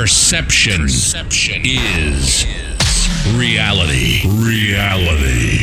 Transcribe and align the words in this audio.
Perception, 0.00 0.80
Perception 0.80 1.60
is 1.62 2.46
reality. 3.34 4.22
Reality. 4.26 5.60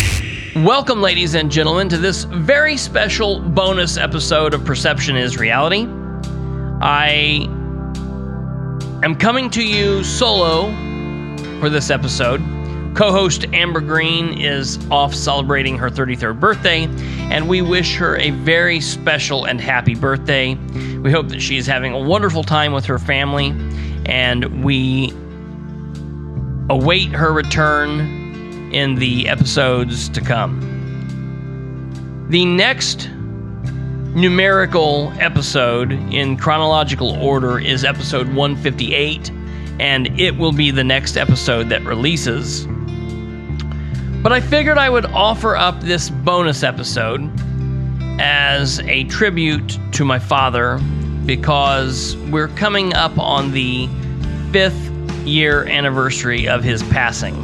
Welcome, 0.64 1.02
ladies 1.02 1.34
and 1.34 1.52
gentlemen, 1.52 1.90
to 1.90 1.98
this 1.98 2.26
very 2.26 2.78
special 2.78 3.40
bonus 3.40 3.98
episode 3.98 4.54
of 4.54 4.64
Perception 4.64 5.18
is 5.18 5.40
Reality. 5.40 5.88
I 6.82 7.48
am 9.02 9.16
coming 9.16 9.50
to 9.50 9.64
you 9.64 10.04
solo 10.04 10.68
for 11.60 11.72
this 11.72 11.90
episode. 11.90 12.40
Co 12.96 13.12
host 13.12 13.46
Amber 13.54 13.82
Green 13.82 14.40
is 14.40 14.78
off 14.92 15.16
celebrating 15.16 15.80
her 15.80 15.90
33rd 15.90 16.40
birthday, 16.40 16.84
and 17.32 17.50
we 17.50 17.64
wish 17.64 17.96
her 17.96 18.18
a 18.18 18.30
very 18.30 18.82
special 18.82 19.46
and 19.46 19.60
happy 19.60 19.96
birthday. 19.96 20.54
We 21.00 21.12
hope 21.12 21.30
that 21.30 21.42
she 21.42 21.58
is 21.58 21.66
having 21.66 21.94
a 21.94 22.00
wonderful 22.00 22.44
time 22.44 22.72
with 22.72 22.86
her 22.86 23.00
family, 23.00 23.56
and 24.08 24.64
we 24.64 25.14
await 26.70 27.10
her 27.10 27.32
return 27.32 28.00
in 28.74 28.96
the 28.96 29.28
episodes 29.28 30.10
to 30.10 30.22
come. 30.22 30.60
The 32.30 32.46
next 32.46 33.10
numerical 34.16 35.14
episode 35.20 35.92
in 35.92 36.38
chronological 36.38 37.12
order 37.24 37.60
is 37.60 37.84
episode 37.84 38.28
158, 38.34 39.32
and 39.80 40.20
it 40.20 40.38
will 40.38 40.52
be 40.52 40.72
the 40.72 40.84
next 40.84 41.18
episode 41.18 41.70
that 41.70 41.84
releases. 41.84 42.66
But 44.24 44.34
I 44.34 44.42
figured 44.42 44.78
I 44.78 44.90
would 44.90 45.06
offer 45.06 45.56
up 45.56 45.80
this 45.82 46.10
bonus 46.10 46.64
episode 46.64 47.32
as 48.20 48.80
a 48.82 49.04
tribute 49.06 49.78
to 49.94 50.04
my 50.04 50.20
father 50.20 50.80
because 51.28 52.16
we're 52.32 52.48
coming 52.48 52.94
up 52.94 53.20
on 53.20 53.52
the 53.52 53.88
fifth 54.52 54.90
year 55.26 55.68
anniversary 55.68 56.48
of 56.48 56.64
his 56.64 56.82
passing. 56.84 57.36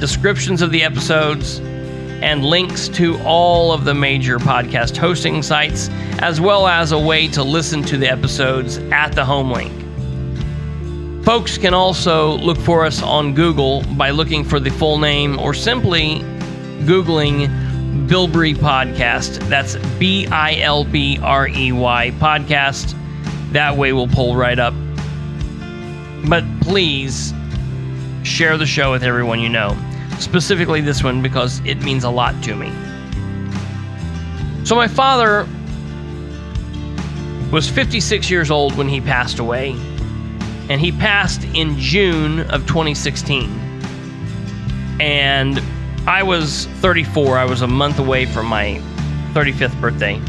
descriptions 0.03 0.63
of 0.63 0.73
the 0.73 0.83
episodes, 0.83 1.61
and 1.61 2.45
links 2.45 2.89
to 2.89 3.17
all 3.23 3.71
of 3.71 3.85
the 3.85 3.95
major 3.95 4.41
podcast 4.41 4.97
hosting 4.97 5.45
sites, 5.45 5.89
as 6.19 6.41
well 6.41 6.67
as 6.67 6.91
a 6.91 6.99
way 6.99 7.29
to 7.29 7.45
listen 7.45 7.85
to 7.85 7.97
the 7.97 8.09
episodes 8.09 8.79
at 8.91 9.11
the 9.11 9.25
home 9.25 9.53
link. 9.53 9.73
Folks 11.25 11.57
can 11.57 11.73
also 11.73 12.37
look 12.39 12.59
for 12.59 12.85
us 12.85 13.01
on 13.01 13.33
Google 13.33 13.85
by 13.95 14.11
looking 14.11 14.43
for 14.43 14.59
the 14.59 14.71
full 14.71 14.99
name 14.99 15.39
or 15.39 15.55
simply 15.55 16.17
Googling 16.83 17.47
Bilbrey 18.09 18.57
Podcast. 18.57 19.39
That's 19.49 19.77
B 20.01 20.27
I 20.27 20.57
L 20.57 20.83
B 20.83 21.21
R 21.23 21.47
E 21.47 21.71
Y 21.71 22.12
Podcast. 22.17 22.97
That 23.53 23.77
way 23.77 23.93
we'll 23.93 24.09
pull 24.09 24.35
right 24.35 24.59
up. 24.59 24.75
But 26.29 26.43
please 26.61 27.33
share 28.25 28.59
the 28.59 28.67
show 28.67 28.91
with 28.91 29.05
everyone 29.05 29.39
you 29.39 29.49
know 29.49 29.77
specifically 30.22 30.81
this 30.81 31.03
one 31.03 31.22
because 31.22 31.60
it 31.65 31.83
means 31.83 32.05
a 32.05 32.10
lot 32.10 32.41
to 32.44 32.55
me. 32.55 32.71
So, 34.65 34.77
my 34.77 34.88
father 34.88 35.47
was 37.50 37.69
56 37.69 38.31
years 38.31 38.50
old 38.50 38.77
when 38.77 38.88
he 38.88 39.00
passed 39.00 39.38
away, 39.38 39.71
and 40.71 40.81
he 40.81 40.93
passed 40.93 41.44
in 41.55 41.78
June 41.78 42.41
of 42.50 42.66
2016. 42.66 43.50
And 45.00 45.61
I 46.06 46.22
was 46.22 46.66
34, 46.81 47.38
I 47.38 47.44
was 47.44 47.62
a 47.62 47.66
month 47.66 47.99
away 47.99 48.25
from 48.25 48.47
my 48.47 48.81
35th 49.34 49.78
birthday. 49.81 50.21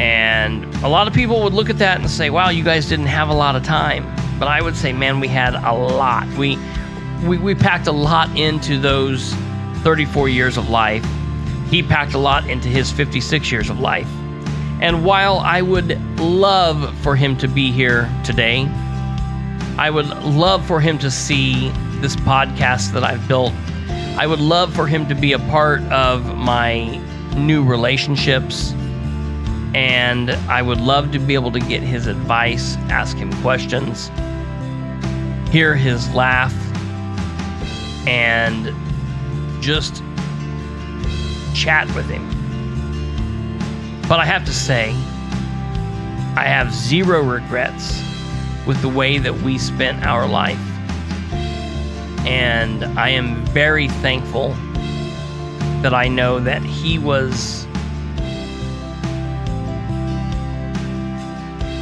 And 0.00 0.64
a 0.84 0.88
lot 0.88 1.08
of 1.08 1.14
people 1.14 1.42
would 1.42 1.54
look 1.54 1.70
at 1.70 1.78
that 1.78 2.00
and 2.00 2.10
say, 2.10 2.30
wow, 2.30 2.50
you 2.50 2.62
guys 2.62 2.88
didn't 2.88 3.06
have 3.06 3.28
a 3.28 3.34
lot 3.34 3.56
of 3.56 3.62
time. 3.62 4.04
But 4.38 4.48
I 4.48 4.60
would 4.60 4.76
say, 4.76 4.92
man, 4.92 5.20
we 5.20 5.28
had 5.28 5.54
a 5.54 5.72
lot. 5.72 6.28
We 6.36 6.56
we, 7.24 7.38
we 7.38 7.54
packed 7.54 7.86
a 7.86 7.92
lot 7.92 8.36
into 8.36 8.78
those 8.78 9.32
34 9.82 10.28
years 10.28 10.56
of 10.56 10.68
life. 10.68 11.06
He 11.70 11.82
packed 11.82 12.14
a 12.14 12.18
lot 12.18 12.48
into 12.48 12.68
his 12.68 12.90
56 12.92 13.50
years 13.50 13.70
of 13.70 13.80
life. 13.80 14.08
And 14.80 15.04
while 15.04 15.38
I 15.38 15.62
would 15.62 16.00
love 16.20 16.96
for 16.98 17.16
him 17.16 17.36
to 17.38 17.48
be 17.48 17.72
here 17.72 18.10
today, 18.24 18.66
I 19.78 19.90
would 19.90 20.08
love 20.24 20.66
for 20.66 20.80
him 20.80 20.98
to 20.98 21.10
see 21.10 21.70
this 22.00 22.14
podcast 22.16 22.92
that 22.92 23.04
I've 23.04 23.26
built. 23.26 23.52
I 24.18 24.26
would 24.26 24.40
love 24.40 24.74
for 24.74 24.86
him 24.86 25.08
to 25.08 25.14
be 25.14 25.32
a 25.32 25.38
part 25.38 25.82
of 25.84 26.36
my 26.36 26.98
new 27.36 27.64
relationships. 27.64 28.72
And 29.74 30.30
I 30.30 30.62
would 30.62 30.80
love 30.80 31.12
to 31.12 31.18
be 31.18 31.34
able 31.34 31.52
to 31.52 31.60
get 31.60 31.82
his 31.82 32.06
advice, 32.06 32.76
ask 32.88 33.16
him 33.16 33.32
questions, 33.42 34.10
hear 35.50 35.74
his 35.74 36.12
laugh, 36.14 36.54
and 38.06 38.74
just 39.62 40.02
chat 41.54 41.86
with 41.94 42.08
him. 42.08 42.24
But 44.08 44.20
I 44.20 44.24
have 44.24 44.44
to 44.44 44.52
say, 44.52 44.90
I 46.36 46.44
have 46.44 46.72
zero 46.72 47.22
regrets 47.22 48.02
with 48.66 48.80
the 48.82 48.88
way 48.88 49.18
that 49.18 49.34
we 49.42 49.58
spent 49.58 50.04
our 50.04 50.28
life. 50.28 50.58
And 52.26 52.84
I 52.98 53.10
am 53.10 53.44
very 53.46 53.88
thankful 53.88 54.50
that 55.82 55.94
I 55.94 56.08
know 56.08 56.40
that 56.40 56.62
he 56.62 56.98
was 56.98 57.66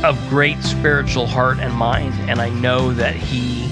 of 0.04 0.18
great 0.28 0.62
spiritual 0.62 1.26
heart 1.26 1.58
and 1.58 1.72
mind. 1.74 2.14
And 2.28 2.40
I 2.40 2.50
know 2.50 2.92
that 2.92 3.14
he 3.14 3.68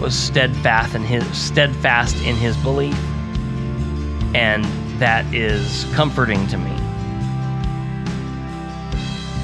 was 0.00 0.14
steadfast 0.14 0.94
in 0.94 1.02
his 1.02 1.24
steadfast 1.36 2.16
in 2.22 2.36
his 2.36 2.56
belief, 2.58 2.96
and 4.34 4.64
that 5.00 5.24
is 5.34 5.86
comforting 5.94 6.46
to 6.48 6.58
me. 6.58 6.72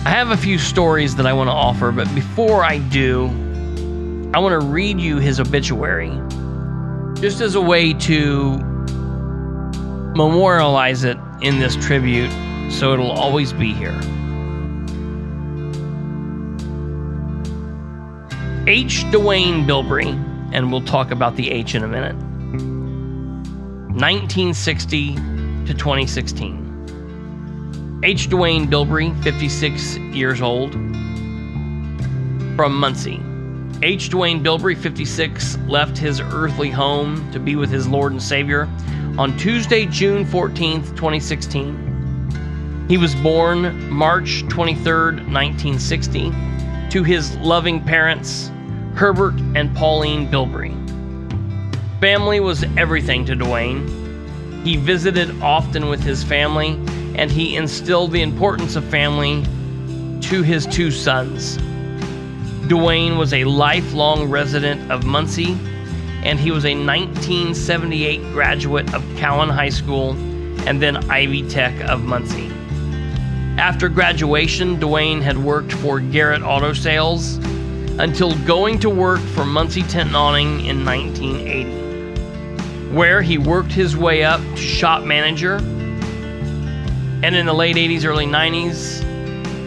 I 0.05 0.11
have 0.11 0.31
a 0.31 0.37
few 0.37 0.59
stories 0.59 1.15
that 1.17 1.27
I 1.27 1.33
want 1.33 1.49
to 1.49 1.53
offer, 1.53 1.93
but 1.93 2.13
before 2.15 2.65
I 2.65 2.79
do, 2.79 3.27
I 4.35 4.39
want 4.39 4.61
to 4.61 4.67
read 4.67 4.99
you 4.99 5.19
his 5.19 5.39
obituary 5.39 6.11
just 7.15 7.41
as 7.41 7.55
a 7.55 7.61
way 7.61 7.93
to 7.93 8.59
memorialize 10.17 11.05
it 11.05 11.17
in 11.41 11.61
this 11.61 11.77
tribute 11.77 12.31
so 12.71 12.93
it'll 12.93 13.13
always 13.13 13.53
be 13.53 13.73
here. 13.73 13.99
H. 18.67 19.11
Duane 19.11 19.67
Bilbrey, 19.67 20.32
and 20.53 20.71
we'll 20.71 20.85
talk 20.85 21.11
about 21.11 21.37
the 21.37 21.51
H 21.51 21.75
in 21.75 21.83
a 21.83 21.89
minute. 21.89 22.15
1960 23.93 25.15
to 25.67 25.75
2016. 25.75 28.01
H. 28.05 28.29
Dwayne 28.29 28.69
Bilbrey, 28.69 29.21
56 29.23 29.97
years 29.97 30.41
old, 30.41 30.73
from 32.57 32.79
Muncie. 32.79 33.21
H. 33.83 34.11
Dwayne 34.11 34.43
Bilbrey, 34.43 34.77
56, 34.77 35.57
left 35.67 35.99
his 35.99 36.21
earthly 36.21 36.71
home 36.71 37.31
to 37.33 37.41
be 37.41 37.57
with 37.57 37.71
his 37.71 37.89
Lord 37.89 38.13
and 38.13 38.23
Savior 38.23 38.69
on 39.19 39.37
Tuesday, 39.37 39.87
June 39.87 40.25
14th, 40.25 40.97
2016. 40.97 42.87
He 42.89 42.97
was 42.97 43.15
born 43.17 43.91
March 43.91 44.45
23rd, 44.45 45.17
1960, 45.33 46.33
to 46.91 47.03
his 47.03 47.37
loving 47.39 47.83
parents, 47.83 48.52
Herbert 48.95 49.35
and 49.55 49.75
Pauline 49.75 50.29
Bilbrey. 50.29 50.73
Family 52.01 52.41
was 52.41 52.65
everything 52.77 53.25
to 53.27 53.35
Duane. 53.35 53.87
He 54.65 54.77
visited 54.77 55.41
often 55.41 55.89
with 55.89 56.03
his 56.03 56.23
family, 56.23 56.71
and 57.17 57.31
he 57.31 57.57
instilled 57.57 58.13
the 58.13 58.23
importance 58.23 58.77
of 58.77 58.85
family 58.85 59.43
to 60.23 60.43
his 60.43 60.67
two 60.67 60.91
sons. 60.91 61.57
Duane 62.69 63.19
was 63.19 63.33
a 63.33 63.45
lifelong 63.45 64.31
resident 64.31 64.91
of 64.91 65.05
Muncie, 65.05 65.59
and 66.23 66.39
he 66.39 66.51
was 66.51 66.65
a 66.65 66.75
1978 66.75 68.23
graduate 68.33 68.95
of 68.95 69.03
Cowan 69.17 69.49
High 69.49 69.69
School 69.71 70.13
and 70.67 70.81
then 70.81 70.97
Ivy 71.11 71.49
Tech 71.49 71.79
of 71.89 72.05
Muncie. 72.05 72.51
After 73.59 73.89
graduation, 73.89 74.79
Duane 74.79 75.21
had 75.21 75.37
worked 75.37 75.73
for 75.73 76.01
Garrett 76.01 76.43
Auto 76.43 76.73
Sales 76.73 77.39
until 77.99 78.37
going 78.45 78.79
to 78.81 78.91
work 78.91 79.21
for 79.21 79.45
Muncie 79.45 79.83
Tent 79.83 80.15
Awning 80.15 80.67
in 80.67 80.85
1980, 80.85 82.95
where 82.95 83.23
he 83.23 83.39
worked 83.39 83.73
his 83.73 83.97
way 83.97 84.25
up 84.25 84.41
to 84.41 84.57
shop 84.57 85.05
manager. 85.05 85.57
And 87.25 87.37
in 87.37 87.47
the 87.47 87.53
late 87.53 87.77
80s, 87.77 88.05
early 88.05 88.27
90s, 88.27 89.03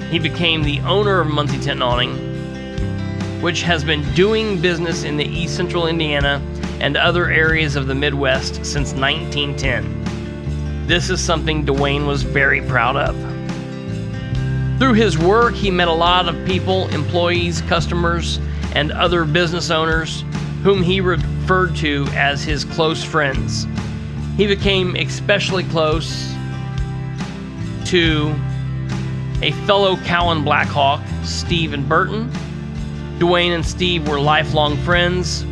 he 0.10 0.20
became 0.20 0.64
the 0.64 0.80
owner 0.82 1.20
of 1.20 1.28
Muncie 1.28 1.60
Tent 1.60 1.82
Awning, 1.82 3.42
which 3.42 3.62
has 3.62 3.84
been 3.84 4.04
doing 4.14 4.60
business 4.60 5.04
in 5.04 5.18
the 5.18 5.26
East 5.26 5.56
Central 5.56 5.88
Indiana 5.88 6.42
and 6.80 6.98
other 6.98 7.30
areas 7.30 7.76
of 7.76 7.88
the 7.88 7.96
Midwest 7.96 8.66
since 8.66 8.94
1910. 8.94 10.88
This 10.88 11.10
is 11.10 11.22
something 11.22 11.66
Duane 11.66 12.06
was 12.06 12.24
very 12.24 12.62
proud 12.62 12.96
of. 12.96 13.35
Through 14.78 14.94
his 14.94 15.18
work, 15.18 15.54
he 15.54 15.72
met 15.72 15.88
a 15.88 15.94
lot 15.94 16.28
of 16.28 16.46
people, 16.46 16.90
employees, 16.90 17.62
customers, 17.62 18.40
and 18.74 18.92
other 18.92 19.24
business 19.24 19.70
owners 19.70 20.26
whom 20.64 20.84
he 20.84 21.00
referred 21.00 21.76
to 21.78 22.06
as 22.12 22.44
his 22.44 22.66
close 22.66 23.04
friends. 23.04 23.66
He 24.36 24.48
became 24.48 24.96
especially 24.98 25.64
close 25.64 26.34
to 27.86 28.36
a 29.42 29.52
fellow 29.66 29.96
Cowan 29.98 30.44
Blackhawk, 30.44 31.02
Stephen 31.24 31.88
Burton. 31.88 32.30
Duane 33.18 33.54
and 33.54 33.66
Steve 33.66 34.10
were 34.10 34.20
lifelong 34.20 34.76
friends, 34.78 35.44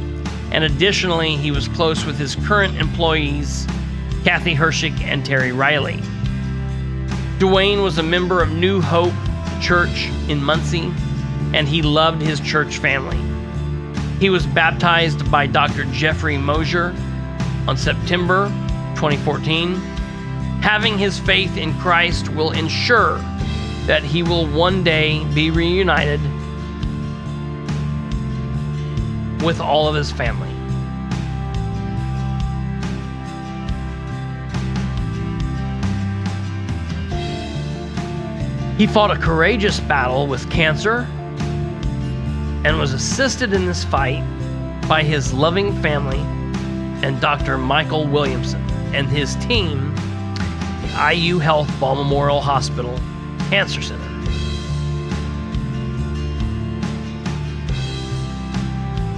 and 0.51 0.65
additionally, 0.65 1.37
he 1.37 1.49
was 1.49 1.69
close 1.69 2.05
with 2.05 2.17
his 2.17 2.35
current 2.35 2.77
employees, 2.77 3.65
Kathy 4.25 4.53
Hershick 4.53 4.99
and 5.01 5.25
Terry 5.25 5.53
Riley. 5.53 6.01
Duane 7.43 7.81
was 7.81 7.97
a 7.97 8.03
member 8.03 8.41
of 8.41 8.53
New 8.53 8.79
Hope 8.79 9.11
Church 9.61 10.07
in 10.29 10.41
Muncie, 10.41 10.93
and 11.53 11.67
he 11.67 11.81
loved 11.81 12.21
his 12.21 12.39
church 12.39 12.77
family. 12.77 13.19
He 14.17 14.29
was 14.29 14.45
baptized 14.45 15.29
by 15.29 15.47
Dr. 15.47 15.83
Jeffrey 15.91 16.37
Mosier 16.37 16.95
on 17.67 17.75
September 17.75 18.47
2014. 18.95 19.75
Having 20.61 20.97
his 20.97 21.19
faith 21.19 21.57
in 21.57 21.77
Christ 21.79 22.29
will 22.29 22.51
ensure 22.51 23.17
that 23.87 24.03
he 24.03 24.23
will 24.23 24.45
one 24.47 24.81
day 24.81 25.25
be 25.33 25.51
reunited 25.51 26.21
with 29.43 29.59
all 29.59 29.89
of 29.89 29.95
his 29.95 30.13
family. 30.13 30.52
He 38.77 38.87
fought 38.87 39.11
a 39.11 39.15
courageous 39.15 39.79
battle 39.79 40.25
with 40.25 40.49
cancer 40.49 41.07
and 42.65 42.79
was 42.79 42.91
assisted 42.93 43.53
in 43.53 43.67
this 43.67 43.83
fight 43.83 44.23
by 44.87 45.03
his 45.03 45.31
loving 45.31 45.79
family 45.81 46.19
and 47.05 47.21
Dr. 47.21 47.59
Michael 47.59 48.07
Williamson 48.07 48.61
and 48.95 49.07
his 49.07 49.35
team, 49.35 49.93
the 49.93 51.13
IU 51.13 51.37
Health 51.37 51.69
Ball 51.79 51.95
Memorial 51.95 52.41
Hospital 52.41 52.99
Cancer 53.49 53.81
Center. 53.81 54.09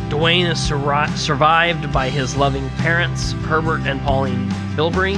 Dwayne 0.09 0.51
is 0.51 0.61
sur- 0.61 1.07
survived 1.15 1.93
by 1.93 2.09
his 2.09 2.35
loving 2.35 2.69
parents, 2.71 3.31
Herbert 3.47 3.81
and 3.81 4.01
Pauline 4.01 4.49
Bilbrey, 4.75 5.17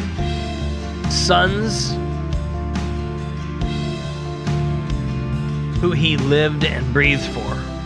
sons 1.12 1.98
who 5.80 5.92
he 5.92 6.18
lived 6.18 6.66
and 6.66 6.92
breathed 6.92 7.26
for 7.28 7.78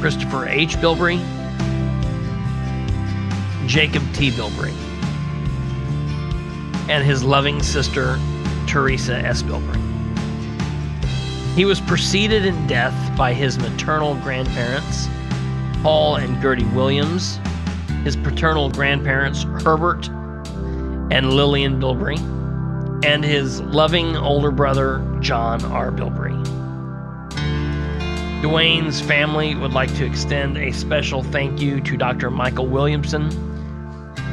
Christopher 0.00 0.46
H. 0.46 0.76
Bilbrey, 0.76 1.18
Jacob 3.66 4.02
T. 4.12 4.30
Bilbrey, 4.30 4.74
and 6.90 7.02
his 7.02 7.24
loving 7.24 7.62
sister, 7.62 8.18
Teresa 8.66 9.16
S. 9.16 9.42
Bilbrey. 9.42 9.80
He 11.54 11.64
was 11.64 11.80
preceded 11.80 12.44
in 12.44 12.66
death 12.66 13.16
by 13.16 13.32
his 13.32 13.58
maternal 13.58 14.14
grandparents, 14.16 15.08
Paul 15.82 16.16
and 16.16 16.40
Gertie 16.42 16.66
Williams, 16.74 17.38
his 18.02 18.16
paternal 18.16 18.70
grandparents, 18.70 19.44
Herbert 19.44 20.08
and 21.10 21.32
Lillian 21.32 21.80
Bilbrey, 21.80 22.18
and 23.02 23.24
his 23.24 23.60
loving 23.62 24.16
older 24.16 24.50
brother, 24.50 25.02
John 25.20 25.64
R. 25.64 25.90
Bilbrey. 25.90 26.42
Dwayne's 28.42 29.00
family 29.00 29.54
would 29.54 29.72
like 29.72 29.94
to 29.96 30.04
extend 30.04 30.58
a 30.58 30.70
special 30.70 31.22
thank 31.22 31.62
you 31.62 31.80
to 31.80 31.96
Dr. 31.96 32.30
Michael 32.30 32.66
Williamson, 32.66 33.30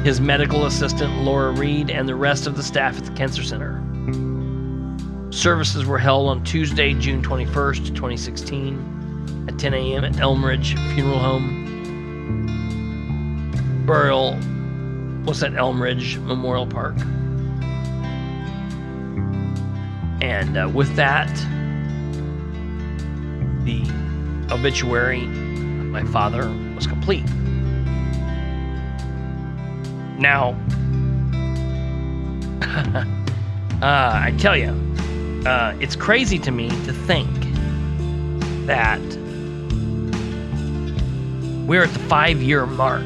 his 0.04 0.20
medical 0.20 0.66
assistant, 0.66 1.22
Laura 1.22 1.50
Reed, 1.52 1.90
and 1.90 2.06
the 2.06 2.14
rest 2.14 2.46
of 2.46 2.56
the 2.56 2.62
staff 2.62 2.98
at 2.98 3.04
the 3.04 3.12
Cancer 3.12 3.42
Center. 3.42 3.82
Services 5.32 5.86
were 5.86 5.98
held 5.98 6.28
on 6.28 6.44
Tuesday, 6.44 6.92
June 6.92 7.22
21st, 7.22 7.86
2016, 7.94 9.46
at 9.48 9.58
10 9.58 9.72
a.m. 9.72 10.04
at 10.04 10.12
Elmridge 10.16 10.76
Funeral 10.94 11.18
Home. 11.18 11.62
Burial 13.86 14.32
was 15.24 15.42
at 15.42 15.52
Elmridge 15.52 16.22
Memorial 16.22 16.66
Park. 16.66 16.96
And 20.22 20.56
uh, 20.56 20.70
with 20.72 20.94
that, 20.94 21.26
the 23.64 23.82
obituary 24.52 25.24
of 25.24 25.86
my 25.86 26.04
father 26.04 26.48
was 26.76 26.86
complete. 26.86 27.24
Now, 30.20 30.50
uh, 33.82 34.12
I 34.14 34.32
tell 34.38 34.56
you, 34.56 34.70
uh, 35.44 35.76
it's 35.80 35.96
crazy 35.96 36.38
to 36.38 36.52
me 36.52 36.68
to 36.68 36.92
think 36.92 37.28
that 38.66 39.00
we're 41.66 41.82
at 41.82 41.90
the 41.90 41.98
five 42.08 42.40
year 42.40 42.64
mark. 42.64 43.02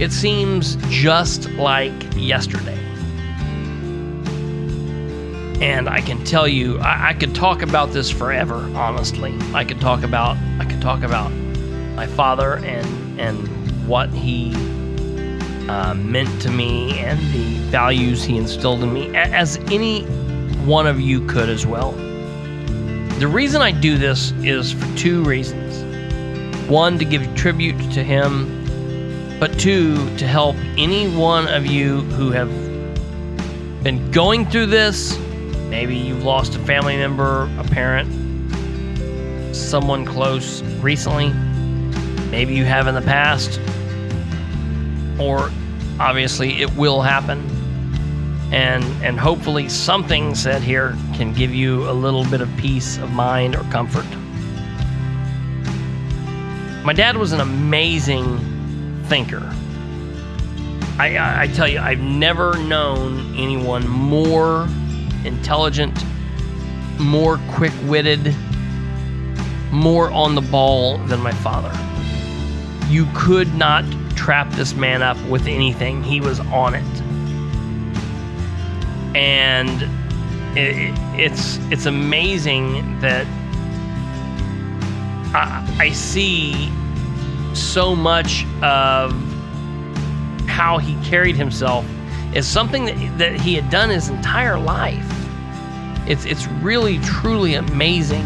It 0.00 0.10
seems 0.10 0.76
just 0.88 1.48
like 1.50 1.94
yesterday. 2.16 2.87
And 5.60 5.88
I 5.88 6.00
can 6.00 6.24
tell 6.24 6.46
you, 6.46 6.78
I, 6.78 7.08
I, 7.08 7.14
could 7.14 7.34
talk 7.34 7.62
about 7.62 7.90
this 7.90 8.10
forever. 8.10 8.56
Honestly, 8.76 9.36
I 9.54 9.64
could 9.64 9.80
talk 9.80 10.04
about, 10.04 10.36
I 10.60 10.64
could 10.64 10.80
talk 10.80 11.02
about 11.02 11.30
my 11.96 12.06
father 12.06 12.58
and 12.58 13.18
and 13.18 13.48
what 13.88 14.10
he 14.10 14.54
uh, 15.68 15.94
meant 15.94 16.40
to 16.42 16.50
me 16.50 16.98
and 17.00 17.18
the 17.32 17.56
values 17.70 18.22
he 18.22 18.36
instilled 18.36 18.82
in 18.82 18.92
me, 18.92 19.14
as 19.16 19.56
any 19.70 20.02
one 20.64 20.86
of 20.86 21.00
you 21.00 21.26
could 21.26 21.48
as 21.48 21.66
well. 21.66 21.92
The 23.18 23.26
reason 23.26 23.60
I 23.60 23.72
do 23.72 23.98
this 23.98 24.32
is 24.42 24.72
for 24.72 24.96
two 24.96 25.24
reasons. 25.24 25.84
One, 26.68 26.98
to 26.98 27.04
give 27.04 27.34
tribute 27.34 27.78
to 27.92 28.04
him, 28.04 29.38
but 29.40 29.58
two, 29.58 29.96
to 30.18 30.26
help 30.26 30.56
any 30.76 31.08
one 31.08 31.48
of 31.48 31.66
you 31.66 32.02
who 32.02 32.30
have 32.30 32.48
been 33.82 34.10
going 34.12 34.46
through 34.46 34.66
this. 34.66 35.18
Maybe 35.68 35.96
you've 35.96 36.24
lost 36.24 36.54
a 36.54 36.58
family 36.60 36.96
member, 36.96 37.50
a 37.58 37.64
parent, 37.64 38.08
someone 39.54 40.04
close 40.04 40.62
recently. 40.80 41.30
Maybe 42.30 42.54
you 42.54 42.64
have 42.64 42.86
in 42.86 42.94
the 42.94 43.02
past. 43.02 43.60
Or 45.20 45.50
obviously 46.00 46.62
it 46.62 46.74
will 46.74 47.02
happen. 47.02 47.38
And 48.50 48.84
and 49.04 49.20
hopefully 49.20 49.68
something 49.68 50.34
said 50.34 50.62
here 50.62 50.96
can 51.14 51.34
give 51.34 51.54
you 51.54 51.88
a 51.90 51.92
little 51.92 52.24
bit 52.24 52.40
of 52.40 52.48
peace 52.56 52.96
of 52.96 53.12
mind 53.12 53.54
or 53.54 53.62
comfort. 53.64 54.06
My 56.82 56.94
dad 56.94 57.18
was 57.18 57.32
an 57.32 57.40
amazing 57.40 58.38
thinker. 59.08 59.54
I, 60.98 61.42
I, 61.42 61.46
tell 61.48 61.68
you, 61.68 61.78
I've 61.78 62.00
never 62.00 62.56
known 62.56 63.36
anyone 63.36 63.86
more 63.86 64.66
intelligent, 65.24 66.04
more 66.98 67.38
quick 67.50 67.72
witted, 67.84 68.34
more 69.70 70.10
on 70.10 70.34
the 70.34 70.40
ball 70.40 70.98
than 71.06 71.20
my 71.20 71.32
father. 71.32 71.72
You 72.88 73.06
could 73.14 73.54
not 73.54 73.84
trap 74.16 74.50
this 74.52 74.74
man 74.74 75.02
up 75.02 75.20
with 75.28 75.46
anything, 75.46 76.02
he 76.02 76.20
was 76.20 76.40
on 76.40 76.74
it. 76.74 77.02
And 79.16 79.82
it, 80.56 80.94
it's 81.18 81.58
it's 81.70 81.86
amazing 81.86 82.98
that 83.00 83.26
I, 85.34 85.76
I 85.78 85.90
see 85.90 86.72
so 87.54 87.94
much 87.94 88.44
of 88.62 89.12
how 90.46 90.78
he 90.78 90.96
carried 91.04 91.36
himself 91.36 91.84
is 92.34 92.46
something 92.46 92.86
that, 92.86 93.18
that 93.18 93.40
he 93.40 93.54
had 93.54 93.70
done 93.70 93.90
his 93.90 94.08
entire 94.08 94.58
life. 94.58 95.06
It's, 96.06 96.24
it's 96.24 96.46
really, 96.46 96.98
truly 97.00 97.54
amazing. 97.54 98.24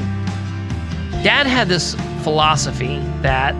Dad 1.22 1.46
had 1.46 1.68
this 1.68 1.94
philosophy 2.22 2.98
that 3.20 3.54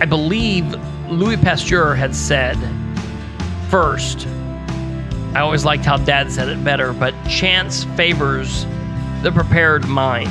I 0.00 0.04
believe 0.04 0.74
Louis 1.08 1.36
Pasteur 1.36 1.94
had 1.94 2.14
said 2.14 2.56
first. 3.70 4.26
I 5.34 5.40
always 5.40 5.64
liked 5.64 5.84
how 5.84 5.98
Dad 5.98 6.30
said 6.32 6.48
it 6.48 6.62
better, 6.64 6.92
but 6.92 7.14
chance 7.28 7.84
favors 7.96 8.64
the 9.22 9.30
prepared 9.32 9.86
mind. 9.86 10.30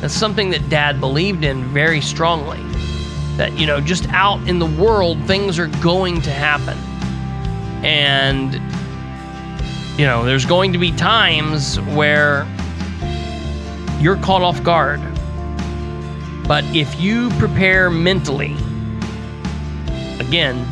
That's 0.00 0.14
something 0.14 0.50
that 0.50 0.68
Dad 0.68 1.00
believed 1.00 1.44
in 1.44 1.64
very 1.72 2.00
strongly 2.00 2.62
that 3.36 3.56
you 3.56 3.66
know 3.66 3.80
just 3.80 4.08
out 4.08 4.46
in 4.48 4.58
the 4.58 4.66
world 4.66 5.22
things 5.24 5.58
are 5.58 5.68
going 5.80 6.20
to 6.22 6.30
happen 6.30 6.76
and 7.84 8.54
you 9.98 10.06
know 10.06 10.24
there's 10.24 10.44
going 10.44 10.72
to 10.72 10.78
be 10.78 10.92
times 10.92 11.80
where 11.80 12.46
you're 14.00 14.16
caught 14.16 14.42
off 14.42 14.62
guard 14.62 15.00
but 16.46 16.64
if 16.74 17.00
you 17.00 17.30
prepare 17.38 17.90
mentally 17.90 18.54
again 20.20 20.66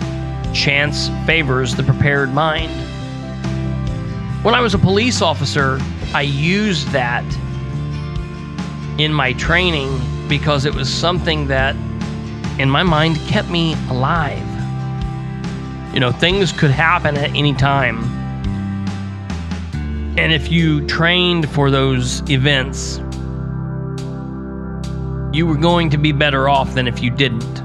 chance 0.54 1.08
favors 1.26 1.74
the 1.74 1.82
prepared 1.82 2.32
mind 2.32 2.70
when 4.44 4.54
i 4.54 4.60
was 4.60 4.74
a 4.74 4.78
police 4.78 5.22
officer 5.22 5.78
i 6.14 6.22
used 6.22 6.88
that 6.88 7.24
in 8.98 9.12
my 9.12 9.32
training 9.34 10.00
because 10.28 10.64
it 10.64 10.74
was 10.74 10.92
something 10.92 11.46
that 11.46 11.76
in 12.58 12.70
my 12.70 12.82
mind, 12.82 13.16
kept 13.28 13.50
me 13.50 13.74
alive. 13.90 14.45
You 15.96 16.00
know, 16.00 16.12
things 16.12 16.52
could 16.52 16.72
happen 16.72 17.16
at 17.16 17.30
any 17.30 17.54
time. 17.54 18.04
And 20.18 20.30
if 20.30 20.52
you 20.52 20.86
trained 20.86 21.48
for 21.48 21.70
those 21.70 22.20
events, 22.28 22.98
you 25.34 25.46
were 25.46 25.56
going 25.56 25.88
to 25.88 25.96
be 25.96 26.12
better 26.12 26.50
off 26.50 26.74
than 26.74 26.86
if 26.86 27.02
you 27.02 27.10
didn't. 27.10 27.60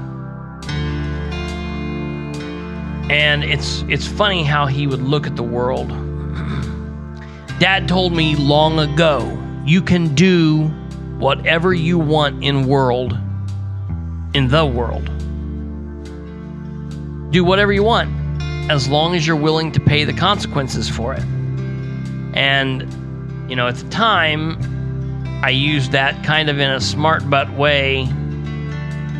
And 3.10 3.44
it's 3.44 3.82
it's 3.82 4.06
funny 4.06 4.44
how 4.44 4.64
he 4.64 4.86
would 4.86 5.02
look 5.02 5.26
at 5.26 5.36
the 5.36 5.42
world. 5.42 5.88
Dad 7.58 7.86
told 7.86 8.14
me 8.14 8.34
long 8.34 8.78
ago, 8.78 9.38
you 9.66 9.82
can 9.82 10.14
do 10.14 10.68
whatever 11.18 11.74
you 11.74 11.98
want 11.98 12.42
in 12.42 12.66
world 12.66 13.12
in 14.32 14.48
the 14.48 14.64
world. 14.64 15.04
Do 17.30 17.44
whatever 17.44 17.74
you 17.74 17.82
want 17.82 18.21
as 18.70 18.88
long 18.88 19.14
as 19.14 19.26
you're 19.26 19.36
willing 19.36 19.72
to 19.72 19.80
pay 19.80 20.04
the 20.04 20.12
consequences 20.12 20.88
for 20.88 21.14
it. 21.14 21.24
And, 22.34 22.82
you 23.50 23.56
know, 23.56 23.66
at 23.66 23.76
the 23.76 23.88
time, 23.90 24.56
I 25.42 25.50
used 25.50 25.92
that 25.92 26.24
kind 26.24 26.48
of 26.48 26.60
in 26.60 26.70
a 26.70 26.80
smart 26.80 27.28
butt 27.28 27.50
way 27.52 28.08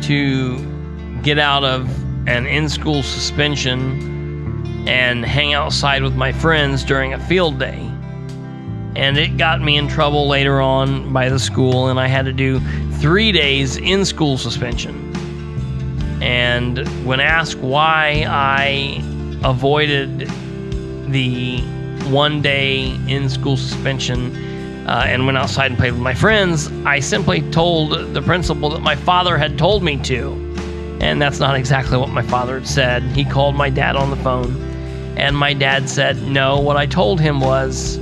to 0.03 0.57
get 1.21 1.37
out 1.37 1.63
of 1.63 1.89
an 2.27 2.47
in 2.47 2.69
school 2.69 3.03
suspension 3.03 4.87
and 4.87 5.25
hang 5.25 5.53
outside 5.53 6.01
with 6.01 6.15
my 6.15 6.31
friends 6.31 6.83
during 6.83 7.13
a 7.13 7.19
field 7.19 7.59
day. 7.59 7.79
And 8.95 9.17
it 9.17 9.37
got 9.37 9.61
me 9.61 9.77
in 9.77 9.87
trouble 9.87 10.27
later 10.27 10.61
on 10.61 11.11
by 11.11 11.29
the 11.29 11.39
school, 11.39 11.87
and 11.87 11.99
I 11.99 12.07
had 12.07 12.25
to 12.25 12.33
do 12.33 12.59
three 12.99 13.31
days 13.31 13.77
in 13.77 14.05
school 14.05 14.37
suspension. 14.37 15.11
And 16.21 16.87
when 17.05 17.19
asked 17.19 17.57
why 17.57 18.25
I 18.27 19.03
avoided 19.43 20.29
the 21.11 21.61
one 22.09 22.41
day 22.41 22.95
in 23.07 23.29
school 23.29 23.57
suspension 23.57 24.35
uh, 24.87 25.05
and 25.07 25.25
went 25.25 25.37
outside 25.37 25.67
and 25.71 25.77
played 25.77 25.93
with 25.93 26.01
my 26.01 26.13
friends, 26.13 26.69
I 26.85 26.99
simply 26.99 27.41
told 27.51 28.13
the 28.13 28.21
principal 28.21 28.69
that 28.71 28.81
my 28.81 28.95
father 28.95 29.37
had 29.37 29.57
told 29.57 29.83
me 29.83 29.97
to. 30.03 30.33
And 30.99 31.21
that's 31.21 31.39
not 31.39 31.55
exactly 31.55 31.97
what 31.97 32.09
my 32.09 32.21
father 32.23 32.59
had 32.59 32.67
said. 32.67 33.03
He 33.03 33.25
called 33.25 33.55
my 33.55 33.69
dad 33.69 33.95
on 33.95 34.09
the 34.09 34.15
phone, 34.17 34.55
and 35.17 35.35
my 35.37 35.53
dad 35.53 35.89
said, 35.89 36.21
No, 36.23 36.59
what 36.59 36.77
I 36.77 36.85
told 36.85 37.19
him 37.19 37.39
was, 37.39 37.97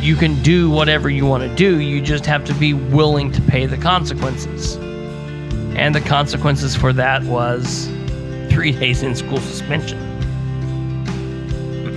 you 0.00 0.16
can 0.16 0.40
do 0.42 0.70
whatever 0.70 1.10
you 1.10 1.26
want 1.26 1.42
to 1.42 1.54
do, 1.54 1.80
you 1.80 2.00
just 2.00 2.24
have 2.26 2.44
to 2.46 2.54
be 2.54 2.72
willing 2.72 3.32
to 3.32 3.42
pay 3.42 3.66
the 3.66 3.76
consequences. 3.76 4.76
And 5.76 5.94
the 5.94 6.00
consequences 6.00 6.74
for 6.74 6.92
that 6.94 7.22
was 7.24 7.88
three 8.50 8.72
days 8.72 9.02
in 9.02 9.14
school 9.14 9.38
suspension. 9.38 9.98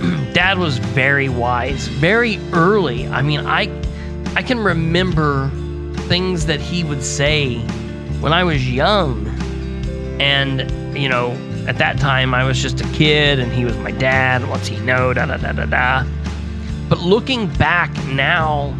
Dad 0.32 0.58
was 0.58 0.78
very 0.78 1.28
wise, 1.28 1.88
very 1.88 2.38
early. 2.52 3.06
I 3.08 3.22
mean, 3.22 3.40
I 3.40 3.68
I 4.36 4.42
can 4.42 4.60
remember 4.60 5.50
things 6.08 6.46
that 6.46 6.60
he 6.60 6.84
would 6.84 7.02
say 7.02 7.58
when 8.20 8.32
I 8.32 8.44
was 8.44 8.70
young. 8.70 9.26
And, 10.20 10.70
you 10.96 11.08
know, 11.08 11.30
at 11.66 11.78
that 11.78 11.98
time 11.98 12.34
I 12.34 12.44
was 12.44 12.60
just 12.60 12.80
a 12.80 12.88
kid 12.92 13.38
and 13.38 13.52
he 13.52 13.64
was 13.64 13.76
my 13.78 13.90
dad. 13.90 14.48
What's 14.48 14.68
he 14.68 14.78
know? 14.80 15.12
Da 15.12 15.26
da 15.26 15.36
da 15.36 15.52
da 15.52 15.66
da. 15.66 16.04
But 16.88 16.98
looking 16.98 17.46
back 17.54 17.90
now, 18.06 18.76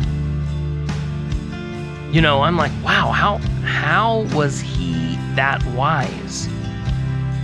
you 2.12 2.20
know, 2.20 2.42
I'm 2.42 2.56
like, 2.56 2.72
wow, 2.84 3.10
how 3.12 3.38
how 3.64 4.22
was 4.34 4.60
he 4.60 5.16
that 5.36 5.64
wise 5.76 6.48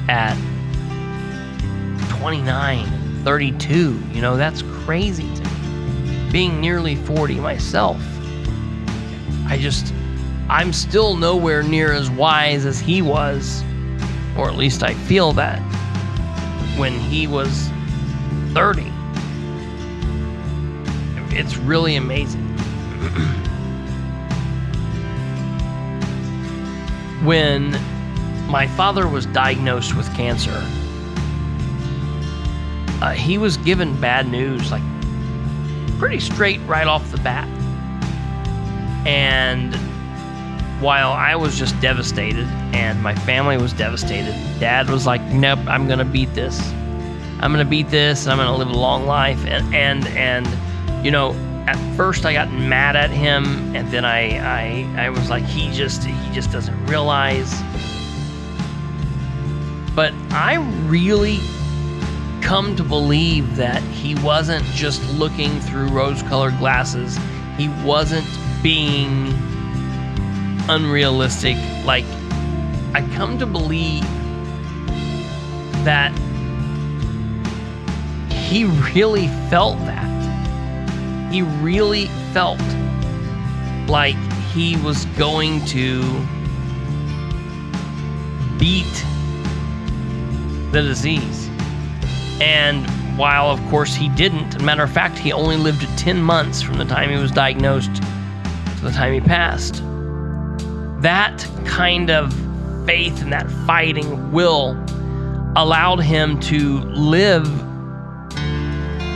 at 0.09 0.37
29, 2.09 3.25
32? 3.25 4.01
You 4.13 4.21
know, 4.21 4.37
that's 4.37 4.63
crazy 4.63 5.33
to 5.35 5.43
me. 5.43 6.31
Being 6.31 6.61
nearly 6.61 6.97
40 6.97 7.37
myself, 7.37 8.01
I 9.47 9.59
just, 9.61 9.93
I'm 10.49 10.73
still 10.73 11.17
nowhere 11.17 11.63
near 11.63 11.93
as 11.93 12.11
wise 12.11 12.67
as 12.67 12.81
he 12.81 13.03
was, 13.03 13.63
or 14.37 14.49
at 14.49 14.57
least 14.57 14.83
I 14.83 14.95
feel 14.95 15.33
that 15.35 15.61
when 16.77 16.93
he 16.93 17.27
was 17.27 17.71
30. 18.53 18.93
It's 21.31 21.57
really 21.59 21.97
amazing. 21.97 22.43
when 27.25 27.77
my 28.49 28.67
father 28.67 29.09
was 29.09 29.27
diagnosed 29.27 29.97
with 29.97 30.13
cancer, 30.15 30.63
uh, 33.03 33.13
he 33.13 33.39
was 33.39 33.57
given 33.59 33.99
bad 34.01 34.29
news, 34.29 34.71
like 34.71 34.83
pretty 35.99 36.21
straight 36.21 36.61
right 36.61 36.87
off 36.87 37.11
the 37.11 37.19
bat. 37.19 37.49
And 39.07 39.75
while 40.81 41.13
I 41.13 41.37
was 41.37 41.59
just 41.59 41.79
devastated 41.81 42.47
and 42.75 43.03
my 43.03 43.15
family 43.15 43.57
was 43.57 43.73
devastated, 43.73 44.35
dad 44.59 44.91
was 44.91 45.07
like, 45.07 45.23
Nope, 45.23 45.61
I'm 45.67 45.89
gonna 45.89 46.05
beat 46.05 46.33
this. 46.35 46.61
I'm 47.41 47.53
gonna 47.53 47.65
beat 47.65 47.91
this 47.91 48.25
and 48.25 48.33
I'm 48.33 48.39
gonna 48.39 48.57
live 48.57 48.69
a 48.71 48.79
long 48.79 49.07
life 49.07 49.45
and 49.47 49.75
and 49.75 50.07
and 50.09 50.47
you 51.05 51.11
know, 51.11 51.35
at 51.67 51.97
first 51.97 52.25
I 52.25 52.33
got 52.33 52.53
mad 52.53 52.97
at 52.97 53.11
him, 53.11 53.75
and 53.75 53.91
then 53.91 54.05
I, 54.05 54.39
I, 54.39 55.07
I 55.07 55.11
was 55.11 55.29
like, 55.29 55.45
he 55.45 55.71
just, 55.73 56.05
he 56.05 56.33
just 56.33 56.53
doesn't 56.53 56.87
realize. 56.87 57.53
But 59.97 60.13
I 60.31 60.57
really 60.87 61.41
come 62.43 62.77
to 62.77 62.85
believe 62.85 63.57
that 63.57 63.83
he 63.83 64.15
wasn't 64.17 64.63
just 64.67 65.03
looking 65.15 65.59
through 65.61 65.89
rose-colored 65.89 66.59
glasses. 66.59 67.19
He 67.57 67.69
wasn't 67.83 68.29
being 68.63 69.29
unrealistic. 70.69 71.57
Like, 71.87 72.05
I 72.95 73.09
come 73.15 73.39
to 73.39 73.47
believe 73.47 74.05
that 75.85 76.13
he 78.31 78.65
really 78.65 79.29
felt 79.49 79.79
that. 79.87 81.33
He 81.33 81.41
really 81.41 82.07
felt 82.35 82.61
like 83.89 84.17
he 84.53 84.77
was 84.77 85.07
going 85.17 85.65
to 85.67 86.03
beat 88.59 89.05
the 90.73 90.83
disease. 90.83 91.49
And 92.41 92.87
while, 93.17 93.51
of 93.51 93.61
course, 93.69 93.95
he 93.95 94.09
didn't, 94.11 94.63
matter 94.63 94.83
of 94.83 94.91
fact, 94.91 95.17
he 95.19 95.33
only 95.33 95.57
lived 95.57 95.83
10 95.99 96.21
months 96.21 96.61
from 96.61 96.79
the 96.79 96.85
time 96.85 97.11
he 97.11 97.17
was 97.17 97.31
diagnosed 97.31 97.95
to 97.95 98.83
the 98.83 98.91
time 98.91 99.13
he 99.13 99.21
passed. 99.21 99.83
That 101.01 101.47
kind 101.65 102.11
of 102.11 102.33
faith 102.87 103.23
and 103.23 103.33
that 103.33 103.51
fighting 103.67 104.33
will 104.33 104.73
allowed 105.57 106.01
him 106.01 106.39
to 106.41 106.81
live 106.81 107.47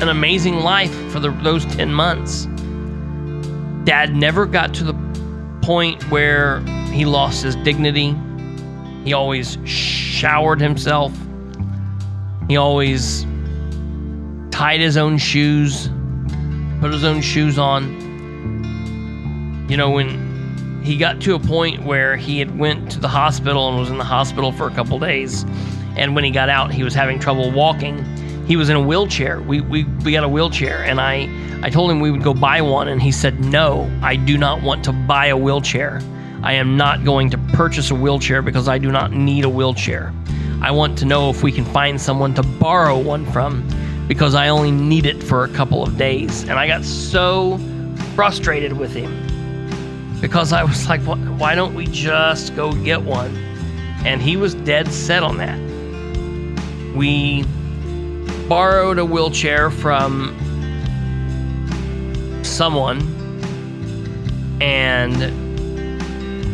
an 0.02 0.09
amazing 0.09 0.61
life 0.61 0.95
for 1.12 1.21
the, 1.21 1.30
those 1.42 1.66
10 1.66 1.92
months. 1.92 2.47
Dad 3.85 4.14
never 4.14 4.47
got 4.47 4.73
to 4.75 4.85
the 4.85 4.95
point 5.62 6.02
where 6.11 6.61
he 6.90 7.04
lost 7.04 7.42
his 7.42 7.54
dignity. 7.57 8.16
He 9.04 9.12
always 9.12 9.59
showered 9.64 10.61
himself. 10.61 11.12
He 12.50 12.57
always 12.57 13.25
tied 14.50 14.80
his 14.80 14.97
own 14.97 15.19
shoes, 15.19 15.88
put 16.80 16.92
his 16.92 17.04
own 17.04 17.21
shoes 17.21 17.61
on. 17.61 17.99
You 19.69 19.76
know, 19.76 19.90
when 19.90 20.83
he 20.83 20.97
got 20.97 21.21
to 21.21 21.37
a 21.37 21.38
point 21.38 21.85
where 21.85 22.16
he 22.16 22.40
had 22.40 22.59
went 22.59 22.90
to 22.90 22.99
the 22.99 23.07
hospital 23.07 23.69
and 23.69 23.78
was 23.78 23.88
in 23.88 23.99
the 23.99 24.04
hospital 24.04 24.50
for 24.50 24.66
a 24.66 24.75
couple 24.75 24.99
days, 24.99 25.45
and 25.97 26.16
when 26.16 26.25
he 26.25 26.33
got 26.33 26.49
out, 26.49 26.73
he 26.73 26.83
was 26.83 26.92
having 26.92 27.21
trouble 27.21 27.52
walking 27.52 28.04
he 28.49 28.57
was 28.57 28.69
in 28.69 28.75
a 28.75 28.80
wheelchair. 28.80 29.40
We, 29.40 29.61
we, 29.61 29.85
we 29.85 30.11
got 30.11 30.25
a 30.25 30.28
wheelchair, 30.28 30.83
and 30.83 31.00
I, 31.00 31.28
I 31.62 31.71
told 31.71 31.88
him 31.88 32.00
we 32.00 32.11
would 32.11 32.25
go 32.25 32.35
buy 32.35 32.61
one, 32.61 32.88
and 32.88 33.00
he 33.00 33.12
said, 33.12 33.38
No, 33.45 33.88
I 34.02 34.16
do 34.16 34.37
not 34.37 34.61
want 34.61 34.83
to 34.87 34.92
buy 34.92 35.26
a 35.26 35.37
wheelchair. 35.37 36.00
I 36.42 36.54
am 36.54 36.76
not 36.76 37.04
going 37.04 37.30
to 37.30 37.38
purchase 37.52 37.92
a 37.92 37.95
wheelchair 37.95 38.42
because 38.42 38.66
I 38.66 38.78
do 38.78 38.90
not 38.90 39.12
need 39.12 39.45
a 39.45 39.49
wheelchair. 39.49 40.12
I 40.62 40.70
want 40.70 40.98
to 40.98 41.04
know 41.04 41.30
if 41.30 41.42
we 41.42 41.52
can 41.52 41.64
find 41.64 42.00
someone 42.00 42.34
to 42.34 42.42
borrow 42.42 42.98
one 42.98 43.24
from 43.32 43.66
because 44.06 44.34
I 44.34 44.48
only 44.48 44.70
need 44.70 45.06
it 45.06 45.22
for 45.22 45.44
a 45.44 45.48
couple 45.48 45.82
of 45.82 45.96
days. 45.96 46.42
And 46.42 46.52
I 46.52 46.66
got 46.66 46.84
so 46.84 47.58
frustrated 48.14 48.74
with 48.74 48.92
him 48.92 49.10
because 50.20 50.52
I 50.52 50.62
was 50.64 50.88
like, 50.88 51.00
why 51.02 51.54
don't 51.54 51.74
we 51.74 51.86
just 51.86 52.54
go 52.56 52.72
get 52.72 53.00
one? 53.02 53.34
And 54.04 54.20
he 54.20 54.36
was 54.36 54.54
dead 54.54 54.92
set 54.92 55.22
on 55.22 55.38
that. 55.38 55.58
We 56.94 57.44
borrowed 58.48 58.98
a 58.98 59.04
wheelchair 59.04 59.70
from 59.70 60.36
someone 62.42 63.00
and 64.60 65.14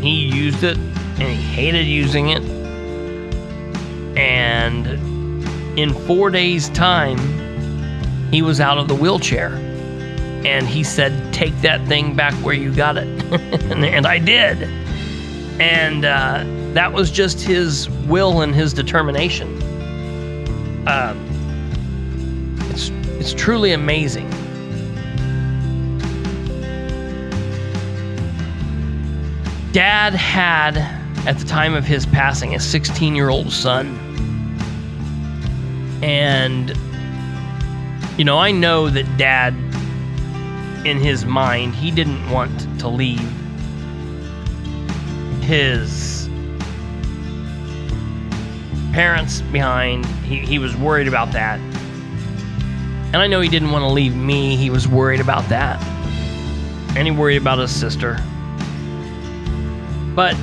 he 0.05 0.11
used 0.11 0.63
it 0.63 0.77
and 0.77 1.23
he 1.23 1.35
hated 1.35 1.87
using 1.87 2.29
it. 2.29 2.56
And 4.17 4.87
in 5.79 5.93
four 6.07 6.31
days' 6.31 6.69
time, 6.71 7.19
he 8.33 8.43
was 8.43 8.61
out 8.61 8.79
of 8.79 8.89
the 8.89 8.95
wheelchair. 8.95 9.55
And 10.45 10.67
he 10.67 10.85
said, 10.85 11.33
Take 11.33 11.59
that 11.63 11.87
thing 11.87 12.15
back 12.15 12.35
where 12.45 12.55
you 12.55 12.75
got 12.75 12.97
it. 12.97 13.07
and, 13.73 14.07
I 14.07 14.19
did. 14.19 14.63
And 15.61 16.05
uh, 16.05 16.45
that 16.75 16.93
was 16.93 17.11
just 17.11 17.41
his 17.41 17.89
will 18.07 18.43
and 18.43 18.55
his 18.55 18.73
determination. 18.73 19.63
Uh, 20.87 21.15
it's 23.19 23.35
truly 23.35 23.73
amazing. 23.73 24.31
Dad 29.73 30.15
had, 30.15 30.77
at 31.27 31.37
the 31.39 31.45
time 31.45 31.75
of 31.75 31.85
his 31.85 32.07
passing, 32.07 32.55
a 32.55 32.61
16 32.61 33.17
year 33.17 33.31
old 33.31 33.53
son. 33.53 34.06
And, 36.03 36.77
you 38.19 38.25
know, 38.25 38.39
I 38.39 38.51
know 38.51 38.91
that 38.91 39.17
dad, 39.17 39.55
in 40.87 40.99
his 40.99 41.25
mind, 41.25 41.75
he 41.75 41.91
didn't 41.91 42.31
want 42.31 42.79
to 42.81 42.89
leave 42.89 43.29
his 45.43 46.29
parents 48.93 49.41
behind. 49.41 50.07
He, 50.25 50.39
he 50.39 50.59
was 50.59 50.77
worried 50.77 51.09
about 51.09 51.33
that. 51.33 51.61
And 53.07 53.17
I 53.17 53.27
know 53.27 53.41
he 53.41 53.49
didn't 53.49 53.71
want 53.71 53.83
to 53.83 53.89
leave 53.89 54.15
me, 54.15 54.57
he 54.57 54.71
was 54.71 54.89
worried 54.89 55.21
about 55.21 55.49
that. 55.49 55.83
And 56.97 57.07
he 57.07 57.11
worried 57.11 57.37
about 57.37 57.59
his 57.59 57.71
sister. 57.71 58.23
But 60.15 60.37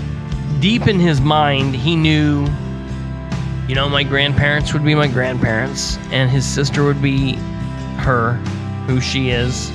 deep 0.60 0.88
in 0.88 1.00
his 1.00 1.20
mind, 1.20 1.76
he 1.76 1.96
knew, 1.96 2.48
you 3.67 3.76
know, 3.76 3.88
my 3.88 4.04
grandparents 4.04 4.73
would 4.73 4.84
be 4.84 4.93
my 4.93 5.08
grandparents, 5.08 5.97
and 6.12 6.30
his 6.30 6.45
sister 6.45 6.84
would 6.84 7.02
be 7.02 7.34
her, 7.97 8.34
who 8.88 8.99
she 8.99 9.30
is, 9.30 9.71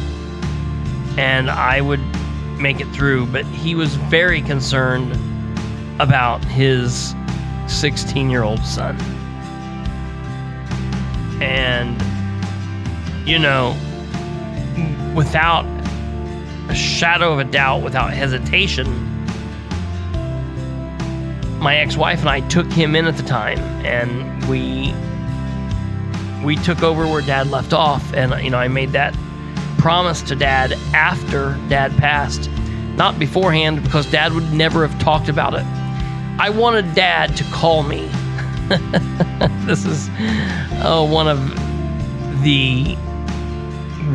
and 1.16 1.50
I 1.50 1.80
would 1.80 2.00
make 2.60 2.80
it 2.80 2.88
through. 2.88 3.26
But 3.26 3.46
he 3.46 3.74
was 3.74 3.94
very 3.94 4.42
concerned 4.42 5.18
about 6.00 6.44
his 6.44 7.14
16 7.66 8.28
year 8.28 8.42
old 8.42 8.60
son. 8.60 8.96
And 11.40 11.96
you 13.26 13.38
know, 13.38 13.76
without 15.14 15.64
a 16.68 16.74
shadow 16.74 17.32
of 17.32 17.38
a 17.38 17.44
doubt, 17.44 17.82
without 17.82 18.12
hesitation, 18.12 19.07
my 21.60 21.76
ex-wife 21.76 22.20
and 22.20 22.28
I 22.28 22.40
took 22.48 22.70
him 22.72 22.94
in 22.94 23.06
at 23.06 23.16
the 23.16 23.22
time, 23.22 23.58
and 23.84 24.44
we 24.46 24.94
we 26.44 26.56
took 26.56 26.82
over 26.82 27.06
where 27.06 27.22
Dad 27.22 27.48
left 27.48 27.72
off, 27.72 28.12
and 28.14 28.42
you 28.42 28.50
know, 28.50 28.58
I 28.58 28.68
made 28.68 28.92
that 28.92 29.16
promise 29.78 30.22
to 30.22 30.36
Dad 30.36 30.72
after 30.94 31.58
Dad 31.68 31.96
passed, 31.96 32.50
not 32.96 33.18
beforehand, 33.18 33.82
because 33.82 34.10
Dad 34.10 34.32
would 34.32 34.52
never 34.52 34.86
have 34.86 34.98
talked 35.00 35.28
about 35.28 35.54
it. 35.54 35.64
I 36.40 36.50
wanted 36.50 36.94
Dad 36.94 37.36
to 37.36 37.44
call 37.44 37.82
me. 37.82 38.08
this 39.66 39.84
is 39.84 40.08
oh, 40.84 41.08
one 41.10 41.26
of 41.26 41.38
the 42.42 42.96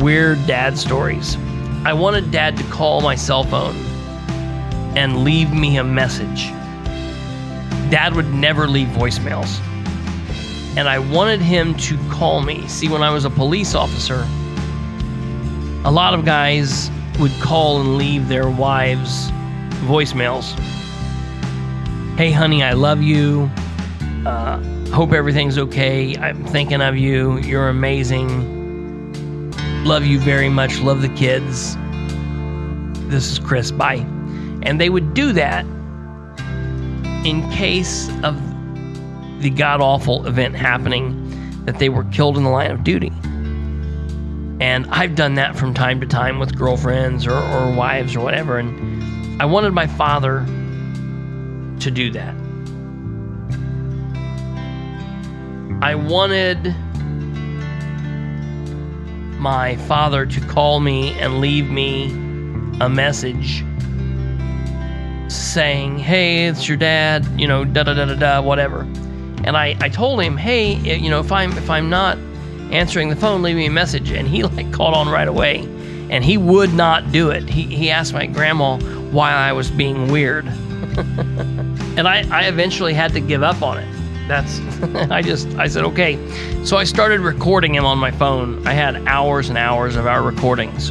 weird 0.00 0.46
dad 0.46 0.78
stories. 0.78 1.36
I 1.84 1.92
wanted 1.92 2.30
dad 2.30 2.56
to 2.56 2.64
call 2.64 3.00
my 3.00 3.14
cell 3.14 3.44
phone 3.44 3.76
and 4.96 5.24
leave 5.24 5.52
me 5.52 5.76
a 5.76 5.84
message. 5.84 6.50
Dad 7.90 8.14
would 8.14 8.32
never 8.32 8.66
leave 8.66 8.88
voicemails. 8.88 9.60
And 10.76 10.88
I 10.88 10.98
wanted 10.98 11.40
him 11.40 11.74
to 11.78 11.96
call 12.10 12.40
me. 12.40 12.66
See, 12.66 12.88
when 12.88 13.02
I 13.02 13.10
was 13.10 13.24
a 13.24 13.30
police 13.30 13.74
officer, 13.74 14.26
a 15.84 15.90
lot 15.90 16.14
of 16.14 16.24
guys 16.24 16.90
would 17.20 17.32
call 17.40 17.80
and 17.80 17.96
leave 17.96 18.28
their 18.28 18.48
wives 18.48 19.30
voicemails. 19.86 20.58
Hey, 22.16 22.32
honey, 22.32 22.62
I 22.62 22.72
love 22.72 23.02
you. 23.02 23.50
Uh, 24.26 24.58
hope 24.90 25.12
everything's 25.12 25.58
okay. 25.58 26.16
I'm 26.16 26.44
thinking 26.46 26.80
of 26.80 26.96
you. 26.96 27.38
You're 27.38 27.68
amazing. 27.68 29.52
Love 29.84 30.04
you 30.04 30.18
very 30.18 30.48
much. 30.48 30.80
Love 30.80 31.02
the 31.02 31.08
kids. 31.10 31.76
This 33.08 33.30
is 33.30 33.38
Chris. 33.38 33.70
Bye. 33.70 34.06
And 34.62 34.80
they 34.80 34.88
would 34.88 35.12
do 35.12 35.32
that 35.34 35.66
in 37.24 37.50
case 37.50 38.08
of 38.22 38.40
the 39.42 39.50
god 39.50 39.80
awful 39.80 40.26
event 40.26 40.54
happening 40.54 41.20
that 41.64 41.78
they 41.78 41.88
were 41.88 42.04
killed 42.04 42.36
in 42.36 42.44
the 42.44 42.50
line 42.50 42.70
of 42.70 42.84
duty. 42.84 43.12
And 44.60 44.86
I've 44.90 45.14
done 45.14 45.34
that 45.34 45.56
from 45.56 45.74
time 45.74 46.00
to 46.00 46.06
time 46.06 46.38
with 46.38 46.56
girlfriends 46.56 47.26
or, 47.26 47.36
or 47.36 47.72
wives 47.72 48.14
or 48.14 48.20
whatever. 48.20 48.58
And 48.58 49.42
I 49.42 49.46
wanted 49.46 49.72
my 49.72 49.86
father 49.86 50.44
to 51.80 51.90
do 51.90 52.10
that. 52.12 52.34
I 55.82 55.94
wanted 55.94 56.74
my 59.38 59.76
father 59.88 60.24
to 60.24 60.40
call 60.46 60.80
me 60.80 61.18
and 61.18 61.40
leave 61.40 61.68
me 61.68 62.10
a 62.80 62.88
message 62.88 63.64
saying, 65.34 65.98
"Hey, 65.98 66.46
it's 66.46 66.68
your 66.68 66.76
dad," 66.76 67.26
you 67.38 67.46
know, 67.46 67.64
da 67.64 67.82
da 67.82 67.94
da 67.94 68.04
da 68.06 68.14
da, 68.14 68.40
whatever. 68.40 68.80
And 69.44 69.56
I, 69.56 69.76
I 69.80 69.88
told 69.88 70.22
him, 70.22 70.36
"Hey, 70.36 70.76
eh, 70.90 70.96
you 70.96 71.10
know, 71.10 71.20
if 71.20 71.30
I'm 71.32 71.52
if 71.52 71.68
I'm 71.68 71.90
not 71.90 72.18
answering 72.70 73.08
the 73.08 73.16
phone, 73.16 73.42
leave 73.42 73.56
me 73.56 73.66
a 73.66 73.70
message." 73.70 74.10
And 74.10 74.26
he 74.26 74.42
like 74.56 74.72
called 74.72 74.94
on 74.94 75.08
right 75.08 75.28
away, 75.28 75.58
and 76.10 76.24
he 76.24 76.36
would 76.36 76.72
not 76.72 77.12
do 77.12 77.30
it. 77.30 77.48
He 77.48 77.62
he 77.62 77.90
asked 77.90 78.12
my 78.12 78.26
grandma 78.26 78.78
why 79.10 79.32
I 79.32 79.52
was 79.52 79.70
being 79.70 80.10
weird, 80.10 80.46
and 81.96 82.08
I 82.08 82.26
I 82.30 82.48
eventually 82.48 82.94
had 82.94 83.12
to 83.12 83.20
give 83.20 83.42
up 83.42 83.62
on 83.62 83.78
it. 83.78 84.28
That's 84.28 84.60
I 85.10 85.20
just 85.22 85.48
I 85.58 85.68
said 85.68 85.84
okay. 85.84 86.18
So 86.64 86.78
I 86.78 86.84
started 86.84 87.20
recording 87.20 87.74
him 87.74 87.84
on 87.84 87.98
my 87.98 88.10
phone. 88.10 88.66
I 88.66 88.72
had 88.72 88.96
hours 89.06 89.48
and 89.50 89.58
hours 89.58 89.96
of 89.96 90.06
our 90.06 90.22
recordings. 90.22 90.90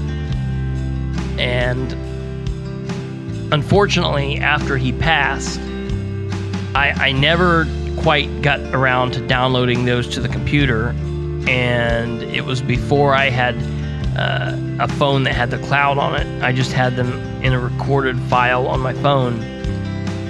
And 1.40 1.94
unfortunately, 3.54 4.38
after 4.38 4.78
he 4.78 4.92
passed, 4.92 5.60
I, 6.74 6.92
I 6.98 7.12
never 7.12 7.68
quite 8.02 8.42
got 8.42 8.60
around 8.74 9.13
to 9.13 9.28
downloading 9.28 9.86
those 9.86 10.08
to 10.16 10.20
the 10.20 10.28
computer. 10.28 10.89
And 11.48 12.24
it 12.24 12.46
was 12.46 12.63
before 12.63 13.13
I 13.13 13.30
had 13.30 13.56
uh, 14.18 14.58
a 14.84 14.88
phone 14.88 15.24
that 15.24 15.36
had 15.36 15.52
the 15.52 15.60
cloud 15.60 16.00
on 16.00 16.16
it. 16.16 16.44
I 16.44 16.52
just 16.52 16.74
had 16.74 16.96
them 16.96 17.13
in 17.44 17.54
a 17.54 17.60
recorded 17.60 18.20
file 18.22 18.68
on 18.68 18.80
my 18.80 18.94
phone. 18.96 19.39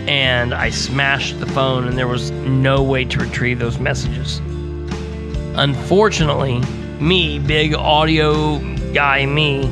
And 0.10 0.54
I 0.54 0.70
smashed 0.70 1.40
the 1.40 1.46
phone, 1.46 1.88
and 1.88 1.98
there 1.98 2.10
was 2.10 2.32
no 2.32 2.84
way 2.84 3.06
to 3.06 3.20
retrieve 3.20 3.60
those 3.60 3.80
messages. 3.80 4.40
Unfortunately, 5.56 6.60
me, 7.00 7.40
big 7.40 7.74
audio 7.74 8.60
guy, 8.92 9.26
me, 9.26 9.64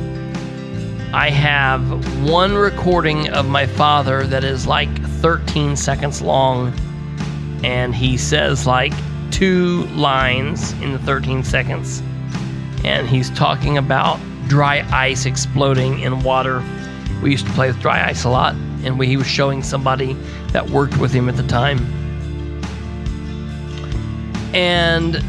I 1.14 1.28
have 1.28 2.24
one 2.26 2.54
recording 2.54 3.28
of 3.28 3.46
my 3.46 3.66
father 3.66 4.26
that 4.28 4.44
is 4.44 4.66
like 4.66 4.88
13 5.20 5.76
seconds 5.76 6.22
long, 6.22 6.72
and 7.62 7.94
he 7.94 8.16
says 8.16 8.66
like 8.66 8.94
two 9.30 9.84
lines 9.88 10.72
in 10.80 10.92
the 10.92 10.98
13 11.00 11.44
seconds. 11.44 12.02
And 12.82 13.06
he's 13.06 13.28
talking 13.28 13.76
about 13.76 14.20
dry 14.48 14.86
ice 14.90 15.26
exploding 15.26 16.00
in 16.00 16.22
water. 16.22 16.64
We 17.22 17.30
used 17.30 17.46
to 17.46 17.52
play 17.52 17.66
with 17.66 17.78
dry 17.78 18.08
ice 18.08 18.24
a 18.24 18.30
lot, 18.30 18.54
and 18.82 18.98
we, 18.98 19.06
he 19.06 19.18
was 19.18 19.26
showing 19.26 19.62
somebody 19.62 20.14
that 20.52 20.70
worked 20.70 20.96
with 20.96 21.12
him 21.12 21.28
at 21.28 21.36
the 21.36 21.46
time. 21.46 21.78
And 24.54 25.22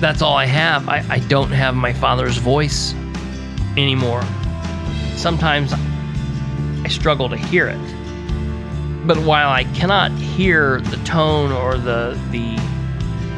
that's 0.00 0.22
all 0.22 0.34
I 0.34 0.46
have. 0.46 0.88
I, 0.88 1.04
I 1.10 1.18
don't 1.18 1.50
have 1.50 1.74
my 1.74 1.92
father's 1.92 2.38
voice 2.38 2.94
anymore. 3.76 4.22
Sometimes 5.16 5.72
I 5.72 6.88
struggle 6.88 7.28
to 7.28 7.36
hear 7.36 7.68
it. 7.68 9.06
But 9.06 9.18
while 9.18 9.50
I 9.50 9.64
cannot 9.64 10.12
hear 10.12 10.80
the 10.80 10.96
tone 11.04 11.50
or 11.52 11.76
the 11.76 12.18
the 12.30 12.54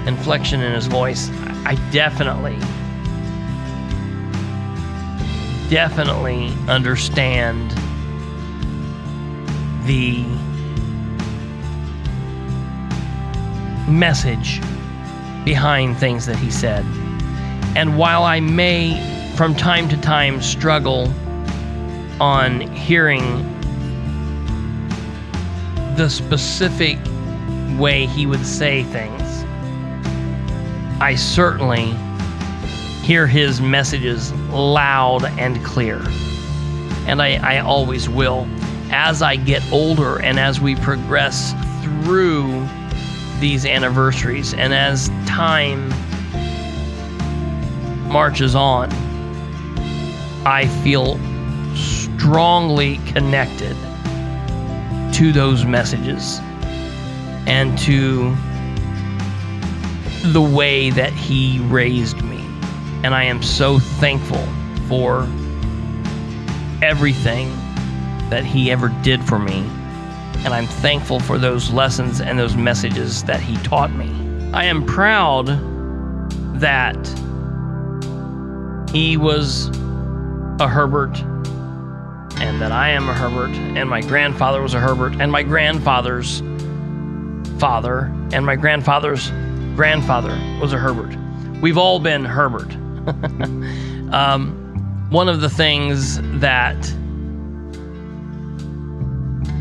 inflection 0.06 0.60
in 0.60 0.72
his 0.72 0.86
voice, 0.86 1.30
I 1.64 1.76
definitely 1.90 2.58
definitely 5.70 6.52
understand 6.68 7.70
the 9.86 10.24
message 13.90 14.60
behind 15.44 15.96
things 15.98 16.26
that 16.26 16.36
he 16.36 16.50
said. 16.50 16.84
And 17.76 17.98
while 17.98 18.24
I 18.24 18.40
may 18.40 19.13
from 19.36 19.52
time 19.52 19.88
to 19.88 19.96
time 20.00 20.40
struggle 20.40 21.12
on 22.20 22.60
hearing 22.72 23.42
the 25.96 26.08
specific 26.08 26.98
way 27.76 28.06
he 28.06 28.26
would 28.26 28.46
say 28.46 28.84
things. 28.84 29.44
I 31.00 31.16
certainly 31.16 31.96
hear 33.02 33.26
his 33.26 33.60
messages 33.60 34.32
loud 34.50 35.24
and 35.38 35.62
clear. 35.64 36.00
And 37.08 37.20
I, 37.20 37.56
I 37.56 37.58
always 37.58 38.08
will. 38.08 38.46
As 38.90 39.20
I 39.20 39.34
get 39.34 39.62
older 39.72 40.20
and 40.22 40.38
as 40.38 40.60
we 40.60 40.76
progress 40.76 41.54
through 41.82 42.68
these 43.40 43.66
anniversaries 43.66 44.54
and 44.54 44.72
as 44.72 45.08
time 45.26 45.88
marches 48.08 48.54
on, 48.54 48.90
I 50.46 50.66
feel 50.82 51.18
strongly 51.74 52.98
connected 53.06 53.76
to 55.14 55.32
those 55.32 55.64
messages 55.64 56.40
and 57.46 57.78
to 57.78 58.34
the 60.32 60.42
way 60.42 60.90
that 60.90 61.12
he 61.12 61.60
raised 61.60 62.22
me. 62.22 62.44
And 63.04 63.14
I 63.14 63.24
am 63.24 63.42
so 63.42 63.78
thankful 63.78 64.46
for 64.88 65.28
everything 66.82 67.48
that 68.30 68.44
he 68.44 68.70
ever 68.70 68.88
did 69.02 69.24
for 69.24 69.38
me. 69.38 69.60
And 70.44 70.48
I'm 70.48 70.66
thankful 70.66 71.20
for 71.20 71.38
those 71.38 71.70
lessons 71.70 72.20
and 72.20 72.38
those 72.38 72.56
messages 72.56 73.22
that 73.24 73.40
he 73.40 73.56
taught 73.58 73.92
me. 73.92 74.10
I 74.52 74.64
am 74.64 74.84
proud 74.84 75.46
that 76.60 76.96
he 78.90 79.16
was 79.16 79.70
a 80.60 80.68
Herbert, 80.68 81.18
and 82.40 82.60
that 82.60 82.70
I 82.70 82.90
am 82.90 83.08
a 83.08 83.14
Herbert, 83.14 83.50
and 83.50 83.90
my 83.90 84.00
grandfather 84.00 84.62
was 84.62 84.74
a 84.74 84.80
Herbert, 84.80 85.20
and 85.20 85.32
my 85.32 85.42
grandfather's 85.42 86.40
father, 87.58 88.12
and 88.32 88.46
my 88.46 88.54
grandfather's 88.54 89.30
grandfather 89.74 90.38
was 90.60 90.72
a 90.72 90.78
Herbert. 90.78 91.16
We've 91.60 91.78
all 91.78 91.98
been 91.98 92.24
Herbert. 92.24 92.72
um, 94.12 95.08
one 95.10 95.28
of 95.28 95.40
the 95.40 95.50
things 95.50 96.20
that 96.40 96.76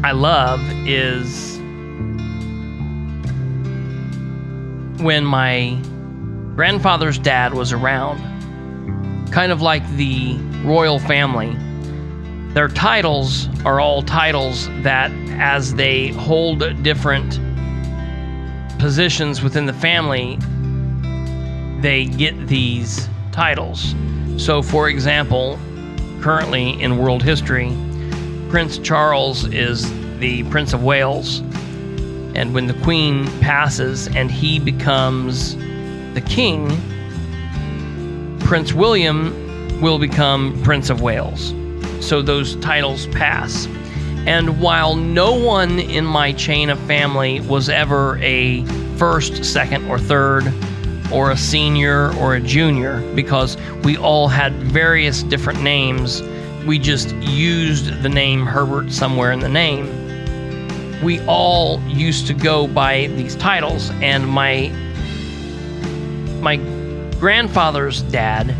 I 0.04 0.12
love 0.12 0.62
is 0.88 1.58
when 5.02 5.26
my 5.26 5.80
grandfather's 6.56 7.18
dad 7.18 7.56
was 7.56 7.74
around, 7.74 8.20
kind 9.32 9.52
of 9.52 9.62
like 9.62 9.88
the 9.96 10.38
royal 10.64 11.00
family. 11.00 11.56
Their 12.54 12.68
titles 12.68 13.48
are 13.66 13.80
all 13.80 14.02
titles 14.04 14.68
that, 14.84 15.12
as 15.40 15.74
they 15.76 16.10
hold 16.10 16.84
different 16.84 17.40
positions 18.80 19.42
within 19.42 19.66
the 19.66 19.74
family, 19.74 20.38
they 21.82 22.06
get 22.06 22.48
these 22.48 23.10
titles. 23.32 23.96
So, 24.38 24.62
for 24.62 24.88
example, 24.90 25.60
currently 26.22 26.82
in 26.82 26.98
world 26.98 27.24
history, 27.24 27.76
Prince 28.50 28.78
Charles 28.78 29.46
is 29.46 29.92
the 30.20 30.44
Prince 30.50 30.74
of 30.74 30.84
Wales. 30.84 31.40
And 32.36 32.54
when 32.54 32.68
the 32.68 32.74
Queen 32.76 33.28
passes 33.42 34.08
and 34.16 34.32
he 34.32 34.60
becomes 34.60 35.56
the 36.14 36.24
King, 36.26 36.70
Prince 38.40 38.74
William 38.74 39.43
will 39.84 40.00
become 40.00 40.58
Prince 40.64 40.90
of 40.90 41.02
Wales. 41.02 41.54
So 42.00 42.22
those 42.22 42.56
titles 42.62 43.06
pass. 43.08 43.68
And 44.26 44.62
while 44.62 44.96
no 44.96 45.34
one 45.34 45.78
in 45.78 46.06
my 46.06 46.32
chain 46.32 46.70
of 46.70 46.80
family 46.88 47.42
was 47.42 47.68
ever 47.68 48.18
a 48.20 48.64
first, 48.96 49.44
second, 49.44 49.86
or 49.90 50.00
third, 50.00 50.54
or 51.12 51.32
a 51.32 51.38
senior 51.38 52.16
or 52.16 52.36
a 52.36 52.40
junior, 52.40 53.02
because 53.14 53.58
we 53.84 53.98
all 53.98 54.30
had 54.30 54.54
various 54.54 55.22
different 55.22 55.62
names, 55.62 56.22
we 56.66 56.80
just 56.80 57.14
used 57.16 58.02
the 58.02 58.10
name 58.10 58.46
Herbert 58.46 58.90
somewhere 58.90 59.34
in 59.34 59.42
the 59.42 59.50
name. 59.50 59.86
We 61.04 61.20
all 61.26 61.82
used 61.90 62.26
to 62.28 62.34
go 62.34 62.68
by 62.68 63.08
these 63.18 63.36
titles, 63.36 63.90
and 64.02 64.26
my 64.26 64.70
my 66.40 66.56
grandfather's 67.20 68.02
dad 68.04 68.56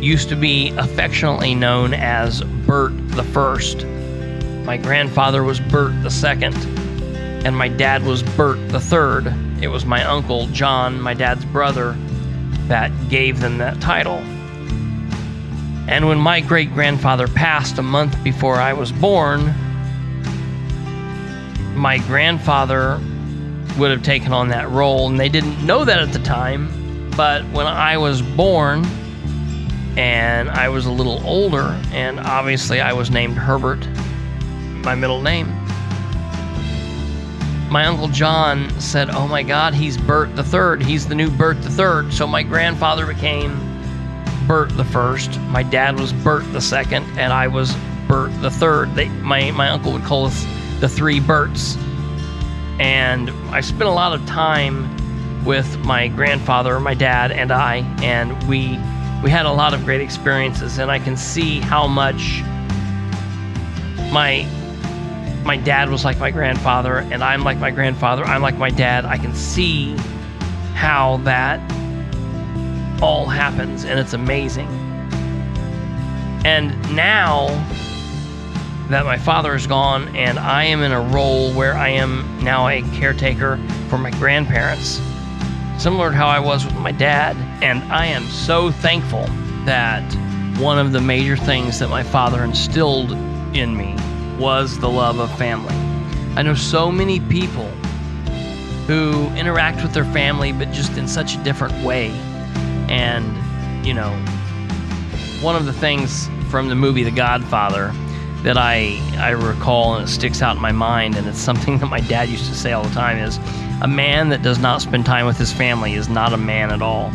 used 0.00 0.28
to 0.28 0.36
be 0.36 0.70
affectionately 0.76 1.54
known 1.54 1.94
as 1.94 2.42
Bert 2.66 2.92
the 3.10 3.22
First. 3.24 3.84
My 4.64 4.76
grandfather 4.76 5.42
was 5.42 5.60
Bert 5.60 6.02
the 6.02 6.10
Second, 6.10 6.54
and 7.46 7.56
my 7.56 7.68
dad 7.68 8.04
was 8.04 8.22
Bert 8.22 8.68
the 8.68 8.80
Third. 8.80 9.32
It 9.60 9.68
was 9.68 9.84
my 9.84 10.04
uncle 10.04 10.46
John, 10.48 11.00
my 11.00 11.14
dad's 11.14 11.44
brother, 11.44 11.96
that 12.68 12.90
gave 13.08 13.40
them 13.40 13.58
that 13.58 13.80
title. 13.80 14.18
And 15.88 16.08
when 16.08 16.18
my 16.18 16.40
great 16.40 16.72
grandfather 16.74 17.28
passed 17.28 17.78
a 17.78 17.82
month 17.82 18.22
before 18.24 18.56
I 18.56 18.72
was 18.72 18.90
born, 18.92 19.54
my 21.76 21.98
grandfather 21.98 23.00
would 23.78 23.90
have 23.90 24.02
taken 24.02 24.32
on 24.32 24.48
that 24.48 24.68
role, 24.70 25.08
and 25.08 25.20
they 25.20 25.28
didn't 25.28 25.64
know 25.64 25.84
that 25.84 26.00
at 26.00 26.12
the 26.12 26.18
time 26.20 26.86
But 27.16 27.44
when 27.46 27.66
I 27.66 27.96
was 27.96 28.20
born 28.20 28.84
and 29.96 30.50
I 30.50 30.68
was 30.68 30.86
a 30.86 30.92
little 30.92 31.24
older, 31.26 31.80
and 31.92 32.20
obviously 32.20 32.80
I 32.80 32.92
was 32.92 33.10
named 33.10 33.36
Herbert, 33.36 33.86
my 34.84 34.94
middle 34.94 35.22
name, 35.22 35.48
my 37.70 37.84
uncle 37.86 38.08
John 38.08 38.70
said, 38.80 39.10
"Oh 39.10 39.26
my 39.26 39.42
God, 39.42 39.74
he's 39.74 39.96
Bert 39.96 40.36
the 40.36 40.44
third. 40.44 40.82
He's 40.82 41.06
the 41.06 41.14
new 41.14 41.30
Bert 41.30 41.60
the 41.62 41.70
third." 41.70 42.12
So 42.12 42.26
my 42.26 42.42
grandfather 42.42 43.06
became 43.06 43.58
Bert 44.46 44.76
the 44.76 44.84
first. 44.84 45.40
My 45.50 45.64
dad 45.64 45.98
was 45.98 46.12
Bert 46.12 46.50
the 46.52 46.60
second, 46.60 47.04
and 47.18 47.32
I 47.32 47.48
was 47.48 47.74
Bert 48.06 48.30
the 48.40 48.50
third. 48.50 48.94
They, 48.94 49.08
my 49.08 49.50
my 49.50 49.68
uncle 49.68 49.92
would 49.92 50.04
call 50.04 50.26
us 50.26 50.46
the 50.78 50.88
three 50.88 51.18
Berts. 51.18 51.76
And 52.78 53.30
I 53.50 53.60
spent 53.62 53.84
a 53.84 53.90
lot 53.90 54.12
of 54.14 54.24
time 54.26 55.44
with 55.44 55.78
my 55.84 56.08
grandfather, 56.08 56.78
my 56.78 56.94
dad, 56.94 57.32
and 57.32 57.50
I, 57.50 57.78
and 58.02 58.40
we 58.44 58.78
we 59.22 59.30
had 59.30 59.46
a 59.46 59.52
lot 59.52 59.74
of 59.74 59.84
great 59.84 60.00
experiences. 60.00 60.78
And 60.78 60.90
I 60.90 60.98
can 60.98 61.16
see 61.16 61.60
how 61.60 61.86
much 61.86 62.42
my 64.12 64.46
my 65.44 65.56
dad 65.56 65.88
was 65.90 66.04
like 66.04 66.18
my 66.18 66.30
grandfather, 66.30 66.98
and 66.98 67.22
I'm 67.22 67.44
like 67.44 67.58
my 67.58 67.70
grandfather. 67.70 68.24
I'm 68.24 68.42
like 68.42 68.56
my 68.58 68.70
dad. 68.70 69.04
I 69.04 69.16
can 69.16 69.34
see 69.34 69.96
how 70.74 71.18
that 71.18 71.60
all 73.00 73.26
happens, 73.26 73.84
and 73.84 73.98
it's 74.00 74.12
amazing. 74.12 74.66
And 76.44 76.70
now 76.94 77.46
that 78.88 79.04
my 79.04 79.18
father 79.18 79.54
is 79.54 79.66
gone, 79.66 80.14
and 80.16 80.38
I 80.38 80.64
am 80.64 80.82
in 80.82 80.92
a 80.92 81.00
role 81.00 81.52
where 81.52 81.74
I 81.74 81.88
am 81.88 82.24
now 82.42 82.68
a 82.68 82.82
caretaker 82.94 83.56
for 83.88 83.98
my 83.98 84.10
grandparents, 84.10 85.00
similar 85.78 86.10
to 86.10 86.16
how 86.16 86.26
I 86.26 86.38
was 86.38 86.64
with 86.64 86.74
my 86.76 86.92
dad. 86.92 87.36
And 87.62 87.82
I 87.92 88.06
am 88.06 88.24
so 88.26 88.70
thankful 88.70 89.26
that 89.64 90.02
one 90.58 90.78
of 90.78 90.92
the 90.92 91.00
major 91.00 91.36
things 91.36 91.78
that 91.78 91.88
my 91.88 92.02
father 92.02 92.42
instilled 92.42 93.12
in 93.54 93.76
me 93.76 93.96
was 94.38 94.78
the 94.78 94.88
love 94.88 95.18
of 95.18 95.36
family. 95.38 95.74
I 96.36 96.42
know 96.42 96.54
so 96.54 96.90
many 96.90 97.20
people 97.20 97.68
who 98.86 99.28
interact 99.34 99.82
with 99.82 99.92
their 99.92 100.04
family, 100.04 100.52
but 100.52 100.70
just 100.70 100.96
in 100.96 101.08
such 101.08 101.34
a 101.34 101.42
different 101.42 101.84
way. 101.84 102.10
And, 102.88 103.86
you 103.86 103.94
know, 103.94 104.12
one 105.42 105.56
of 105.56 105.66
the 105.66 105.72
things 105.72 106.28
from 106.50 106.68
the 106.68 106.74
movie 106.74 107.02
The 107.02 107.10
Godfather 107.10 107.92
that 108.42 108.56
I, 108.56 109.00
I 109.18 109.30
recall 109.30 109.96
and 109.96 110.08
it 110.08 110.12
sticks 110.12 110.40
out 110.40 110.56
in 110.56 110.62
my 110.62 110.72
mind, 110.72 111.16
and 111.16 111.26
it's 111.26 111.38
something 111.38 111.78
that 111.80 111.86
my 111.86 112.00
dad 112.00 112.28
used 112.28 112.46
to 112.46 112.54
say 112.54 112.72
all 112.72 112.84
the 112.84 112.94
time 112.94 113.18
is 113.18 113.38
a 113.86 113.88
man 113.88 114.30
that 114.30 114.42
does 114.42 114.58
not 114.58 114.82
spend 114.82 115.06
time 115.06 115.26
with 115.26 115.38
his 115.38 115.52
family 115.52 115.94
is 115.94 116.08
not 116.08 116.32
a 116.32 116.36
man 116.36 116.72
at 116.72 116.82
all. 116.82 117.12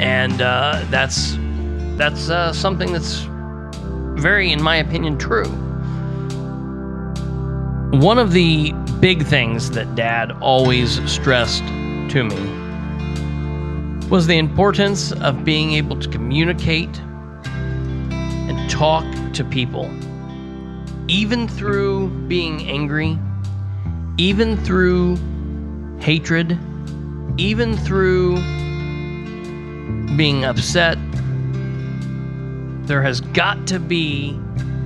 And 0.00 0.42
uh, 0.42 0.84
that's, 0.90 1.38
that's 1.96 2.28
uh, 2.28 2.52
something 2.52 2.92
that's 2.92 3.20
very, 4.20 4.50
in 4.50 4.60
my 4.60 4.74
opinion, 4.78 5.16
true. 5.16 5.48
One 8.00 8.18
of 8.18 8.32
the 8.32 8.72
big 8.98 9.26
things 9.26 9.70
that 9.70 9.94
dad 9.94 10.32
always 10.40 11.00
stressed 11.08 11.62
to 12.10 12.24
me 12.24 14.08
was 14.08 14.26
the 14.26 14.38
importance 14.38 15.12
of 15.12 15.44
being 15.44 15.74
able 15.74 16.00
to 16.00 16.08
communicate 16.08 17.00
and 17.44 18.68
talk 18.68 19.04
to 19.34 19.44
people, 19.44 19.88
even 21.06 21.46
through 21.46 22.08
being 22.26 22.68
angry, 22.68 23.16
even 24.16 24.56
through 24.64 25.16
hatred, 26.00 26.58
even 27.36 27.76
through 27.76 28.36
being 30.16 30.44
upset. 30.44 30.98
There 32.86 33.02
has 33.02 33.20
got 33.20 33.66
to 33.68 33.78
be 33.78 34.38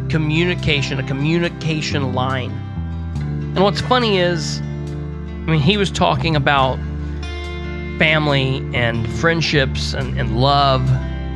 communication, 0.08 0.98
a 0.98 1.02
communication 1.02 2.12
line. 2.12 2.50
And 3.54 3.62
what's 3.62 3.80
funny 3.80 4.18
is, 4.18 4.60
I 4.60 5.50
mean, 5.50 5.60
he 5.60 5.76
was 5.76 5.90
talking 5.90 6.36
about 6.36 6.78
family 7.98 8.68
and 8.74 9.10
friendships 9.14 9.94
and, 9.94 10.18
and 10.18 10.38
love, 10.38 10.86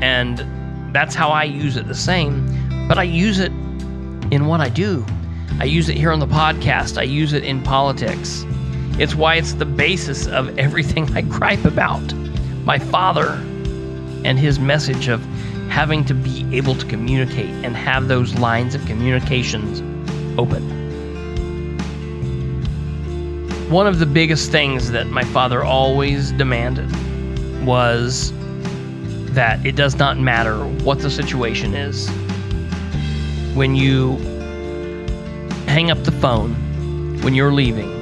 and 0.03 0.95
that's 0.95 1.15
how 1.15 1.31
I 1.31 1.45
use 1.45 1.77
it 1.77 1.87
the 1.89 1.95
same. 1.95 2.47
But 2.89 2.99
I 2.99 3.05
use 3.05 3.39
it 3.39 3.53
in 4.31 4.47
what 4.47 4.61
I 4.61 4.69
do. 4.69 5.05
I 5.59 5.65
use 5.65 5.89
it 5.89 5.97
here 5.97 6.13
on 6.13 6.19
the 6.19 6.27
podcast, 6.27 6.99
I 6.99 7.05
use 7.05 7.33
it 7.33 7.45
in 7.45 7.63
politics. 7.63 8.45
It's 8.99 9.15
why 9.15 9.37
it's 9.37 9.55
the 9.55 9.67
basis 9.67 10.27
of 10.27 10.59
everything 10.59 11.15
I 11.17 11.23
gripe 11.23 11.65
about. 11.65 12.15
My 12.65 12.79
father 12.79 13.33
and 14.25 14.39
his 14.39 14.59
message 14.59 15.09
of 15.09 15.25
having 15.69 16.05
to 16.07 16.15
be 16.15 16.47
able 16.57 16.75
to 16.75 16.87
communicate 16.87 17.51
and 17.65 17.77
have 17.77 18.09
those 18.09 18.35
lines 18.35 18.75
of 18.75 18.85
communications 18.87 19.83
open 20.39 20.77
one 23.69 23.89
of 23.89 23.99
the 23.99 24.07
biggest 24.07 24.53
things 24.53 24.93
that 24.93 25.09
my 25.09 25.25
father 25.25 25.65
always 25.65 26.31
demanded 26.33 26.89
was 27.67 28.33
that 29.33 29.65
it 29.67 29.75
does 29.75 29.97
not 29.97 30.17
matter 30.19 30.65
what 30.85 31.01
the 31.01 31.11
situation 31.11 31.75
is. 31.75 32.09
When 33.57 33.75
you 33.75 34.19
hang 35.67 35.91
up 35.91 36.05
the 36.05 36.13
phone, 36.13 36.55
when 37.23 37.35
you're 37.35 37.53
leaving, 37.53 37.96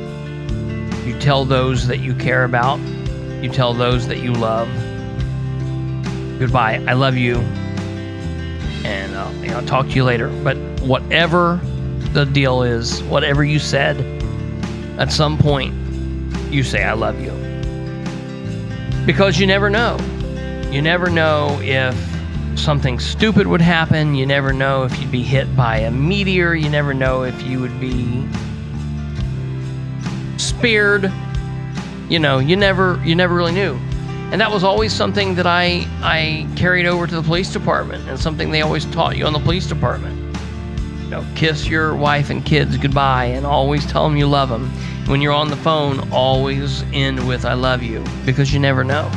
you 1.07 1.19
tell 1.19 1.45
those 1.45 1.87
that 1.87 1.99
you 1.99 2.15
care 2.15 2.45
about, 2.45 2.79
you 3.43 3.49
tell 3.49 3.75
those 3.75 4.09
that 4.09 4.19
you 4.19 4.33
love, 4.33 4.69
goodbye, 6.39 6.85
I 6.89 6.95
love 6.95 7.17
you, 7.17 7.37
and 8.85 9.15
uh, 9.15 9.31
know, 9.55 9.57
I'll 9.57 9.67
talk 9.67 9.87
to 9.87 9.93
you 9.93 10.05
later. 10.05 10.29
But 10.43 10.57
whatever 10.81 11.61
the 12.13 12.25
deal 12.25 12.63
is, 12.63 13.03
whatever 13.05 13.45
you 13.45 13.59
said, 13.59 14.01
at 14.99 15.13
some 15.13 15.39
point 15.39 15.75
you 16.51 16.63
say, 16.63 16.85
I 16.85 16.93
love 16.93 17.21
you. 17.21 17.33
Because 19.07 19.39
you 19.39 19.47
never 19.47 19.69
know. 19.69 19.99
You 20.71 20.81
never 20.83 21.11
know 21.11 21.59
if 21.61 21.95
something 22.59 22.99
stupid 22.99 23.47
would 23.47 23.61
happen. 23.61 24.15
You 24.15 24.27
never 24.27 24.53
know 24.53 24.85
if 24.85 24.99
you'd 25.01 25.11
be 25.11 25.23
hit 25.23 25.55
by 25.57 25.79
a 25.79 25.91
meteor. 25.91 26.55
You 26.55 26.69
never 26.69 26.95
know 26.95 27.25
if 27.25 27.43
you 27.43 27.61
would 27.61 27.79
be 27.81 28.27
speared. 30.65 31.13
You 32.09 32.19
know, 32.19 32.39
you 32.39 32.57
never 32.57 32.99
you 33.05 33.15
never 33.15 33.35
really 33.35 33.53
knew. 33.53 33.75
And 34.33 34.41
that 34.41 34.51
was 34.51 34.65
always 34.65 34.95
something 34.95 35.35
that 35.35 35.47
I 35.47 35.87
I 36.01 36.49
carried 36.57 36.87
over 36.87 37.07
to 37.07 37.15
the 37.15 37.23
police 37.23 37.53
department 37.53 38.09
and 38.09 38.19
something 38.19 38.51
they 38.51 38.63
always 38.63 38.87
taught 38.87 39.19
you 39.19 39.27
on 39.27 39.35
the 39.35 39.41
police 39.41 39.67
department 39.67 40.17
You 41.03 41.11
know, 41.11 41.27
kiss 41.35 41.67
your 41.67 41.95
wife 41.95 42.31
and 42.31 42.43
kids 42.47 42.79
goodbye 42.79 43.27
and 43.27 43.45
always 43.45 43.85
tell 43.85 44.09
them 44.09 44.17
you 44.17 44.27
love 44.27 44.49
them. 44.49 44.71
When 45.07 45.21
you're 45.21 45.35
on 45.35 45.51
the 45.51 45.57
phone, 45.57 46.11
always 46.11 46.83
end 46.95 47.29
with 47.29 47.45
I 47.45 47.53
love 47.53 47.83
you 47.83 48.03
because 48.25 48.55
you 48.55 48.59
never 48.59 48.85
know. 48.85 49.11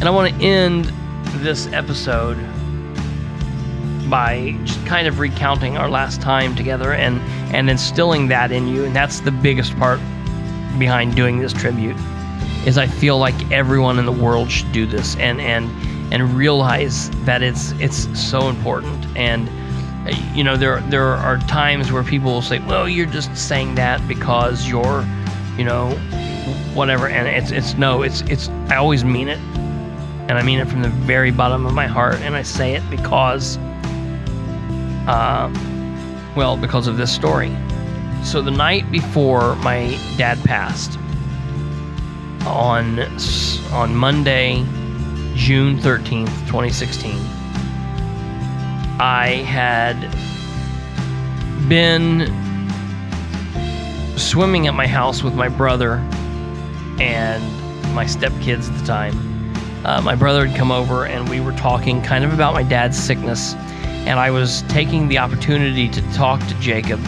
And 0.00 0.04
I 0.04 0.10
want 0.10 0.34
to 0.34 0.44
end 0.44 0.92
this 1.36 1.66
episode 1.68 2.36
by 4.08 4.56
just 4.64 4.84
kind 4.86 5.06
of 5.06 5.18
recounting 5.18 5.76
our 5.76 5.88
last 5.88 6.20
time 6.20 6.54
together 6.54 6.92
and 6.92 7.20
and 7.54 7.70
instilling 7.70 8.28
that 8.28 8.52
in 8.52 8.66
you 8.66 8.84
and 8.84 8.94
that's 8.94 9.20
the 9.20 9.30
biggest 9.30 9.76
part 9.78 10.00
behind 10.78 11.14
doing 11.14 11.38
this 11.38 11.52
tribute 11.52 11.96
is 12.66 12.78
I 12.78 12.86
feel 12.86 13.18
like 13.18 13.50
everyone 13.50 13.98
in 13.98 14.06
the 14.06 14.12
world 14.12 14.50
should 14.50 14.72
do 14.72 14.86
this 14.86 15.16
and 15.16 15.40
and 15.40 15.70
and 16.12 16.34
realize 16.34 17.10
that 17.24 17.42
it's 17.42 17.72
it's 17.72 18.08
so 18.18 18.48
important 18.48 19.06
and 19.16 19.48
you 20.34 20.44
know, 20.44 20.56
there 20.56 20.80
there 20.82 21.06
are 21.06 21.38
times 21.38 21.92
where 21.92 22.02
people 22.02 22.32
will 22.32 22.42
say, 22.42 22.58
"Well, 22.60 22.88
you're 22.88 23.06
just 23.06 23.36
saying 23.36 23.74
that 23.76 24.06
because 24.06 24.68
you're, 24.68 25.04
you 25.56 25.64
know, 25.64 25.90
whatever." 26.74 27.08
And 27.08 27.26
it's 27.26 27.50
it's 27.50 27.74
no, 27.74 28.02
it's 28.02 28.20
it's 28.22 28.48
I 28.68 28.76
always 28.76 29.04
mean 29.04 29.28
it, 29.28 29.38
and 30.28 30.32
I 30.32 30.42
mean 30.42 30.58
it 30.58 30.68
from 30.68 30.82
the 30.82 30.88
very 30.88 31.30
bottom 31.30 31.66
of 31.66 31.74
my 31.74 31.86
heart, 31.86 32.16
and 32.16 32.36
I 32.36 32.42
say 32.42 32.74
it 32.74 32.88
because, 32.90 33.58
uh, 35.06 35.52
well, 36.36 36.56
because 36.56 36.86
of 36.86 36.96
this 36.96 37.14
story. 37.14 37.54
So 38.24 38.42
the 38.42 38.50
night 38.50 38.90
before 38.90 39.56
my 39.56 39.98
dad 40.16 40.42
passed, 40.44 40.98
on 42.46 43.00
on 43.72 43.94
Monday, 43.94 44.64
June 45.34 45.78
thirteenth, 45.78 46.48
twenty 46.48 46.70
sixteen 46.70 47.18
I 48.98 49.44
had 49.46 49.96
been 51.68 52.32
swimming 54.16 54.66
at 54.66 54.74
my 54.74 54.86
house 54.86 55.22
with 55.22 55.34
my 55.34 55.48
brother 55.48 55.96
and 56.98 57.44
my 57.94 58.06
stepkids 58.06 58.70
at 58.72 58.78
the 58.78 58.86
time. 58.86 59.54
Uh, 59.84 60.00
my 60.00 60.14
brother 60.14 60.46
had 60.46 60.56
come 60.56 60.72
over 60.72 61.04
and 61.04 61.28
we 61.28 61.40
were 61.40 61.52
talking 61.52 62.00
kind 62.00 62.24
of 62.24 62.32
about 62.32 62.54
my 62.54 62.62
dad's 62.62 62.98
sickness. 62.98 63.54
And 64.06 64.20
I 64.20 64.30
was 64.30 64.62
taking 64.62 65.08
the 65.08 65.18
opportunity 65.18 65.88
to 65.88 66.00
talk 66.12 66.40
to 66.46 66.54
Jacob 66.60 67.00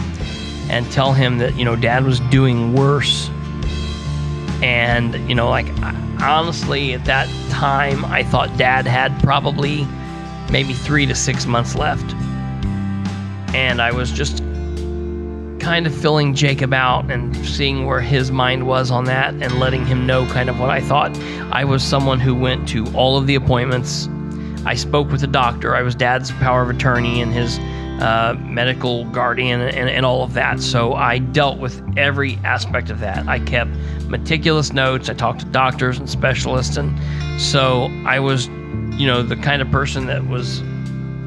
and 0.69 0.89
tell 0.91 1.13
him 1.13 1.37
that, 1.39 1.55
you 1.55 1.65
know, 1.65 1.75
dad 1.75 2.03
was 2.03 2.19
doing 2.29 2.73
worse. 2.73 3.29
And, 4.61 5.15
you 5.29 5.33
know, 5.33 5.49
like, 5.49 5.67
honestly, 6.21 6.93
at 6.93 7.05
that 7.05 7.29
time, 7.49 8.03
I 8.05 8.23
thought 8.23 8.55
dad 8.57 8.85
had 8.85 9.17
probably 9.23 9.87
maybe 10.51 10.73
three 10.73 11.05
to 11.05 11.15
six 11.15 11.45
months 11.45 11.75
left. 11.75 12.13
And 13.55 13.81
I 13.81 13.91
was 13.91 14.11
just 14.11 14.43
kind 15.59 15.85
of 15.87 15.95
filling 15.95 16.33
Jacob 16.35 16.73
out 16.73 17.09
and 17.11 17.35
seeing 17.45 17.85
where 17.85 18.01
his 18.01 18.31
mind 18.31 18.65
was 18.67 18.91
on 18.91 19.05
that 19.05 19.33
and 19.35 19.59
letting 19.59 19.85
him 19.85 20.05
know 20.05 20.25
kind 20.27 20.49
of 20.49 20.59
what 20.59 20.69
I 20.69 20.81
thought. 20.81 21.17
I 21.51 21.63
was 21.63 21.83
someone 21.83 22.19
who 22.19 22.35
went 22.35 22.67
to 22.69 22.85
all 22.93 23.17
of 23.17 23.27
the 23.27 23.35
appointments. 23.35 24.09
I 24.65 24.75
spoke 24.75 25.09
with 25.09 25.21
the 25.21 25.27
doctor. 25.27 25.75
I 25.75 25.81
was 25.81 25.95
dad's 25.95 26.31
power 26.31 26.61
of 26.61 26.69
attorney 26.69 27.21
and 27.21 27.31
his 27.31 27.59
uh, 28.01 28.35
medical 28.39 29.05
guardian 29.05 29.61
and, 29.61 29.89
and 29.89 30.05
all 30.05 30.23
of 30.23 30.33
that. 30.33 30.61
So 30.61 30.93
I 30.93 31.19
dealt 31.19 31.59
with 31.59 31.81
every 31.97 32.37
aspect 32.43 32.89
of 32.89 32.99
that. 33.01 33.27
I 33.27 33.39
kept 33.39 33.71
meticulous 34.07 34.71
notes. 34.73 35.09
I 35.09 35.13
talked 35.13 35.41
to 35.41 35.45
doctors 35.47 35.99
and 35.99 36.09
specialists. 36.09 36.77
And 36.77 36.97
so 37.41 37.91
I 38.05 38.19
was, 38.19 38.47
you 38.47 39.07
know, 39.07 39.21
the 39.21 39.35
kind 39.35 39.61
of 39.61 39.69
person 39.71 40.05
that 40.07 40.27
was, 40.27 40.61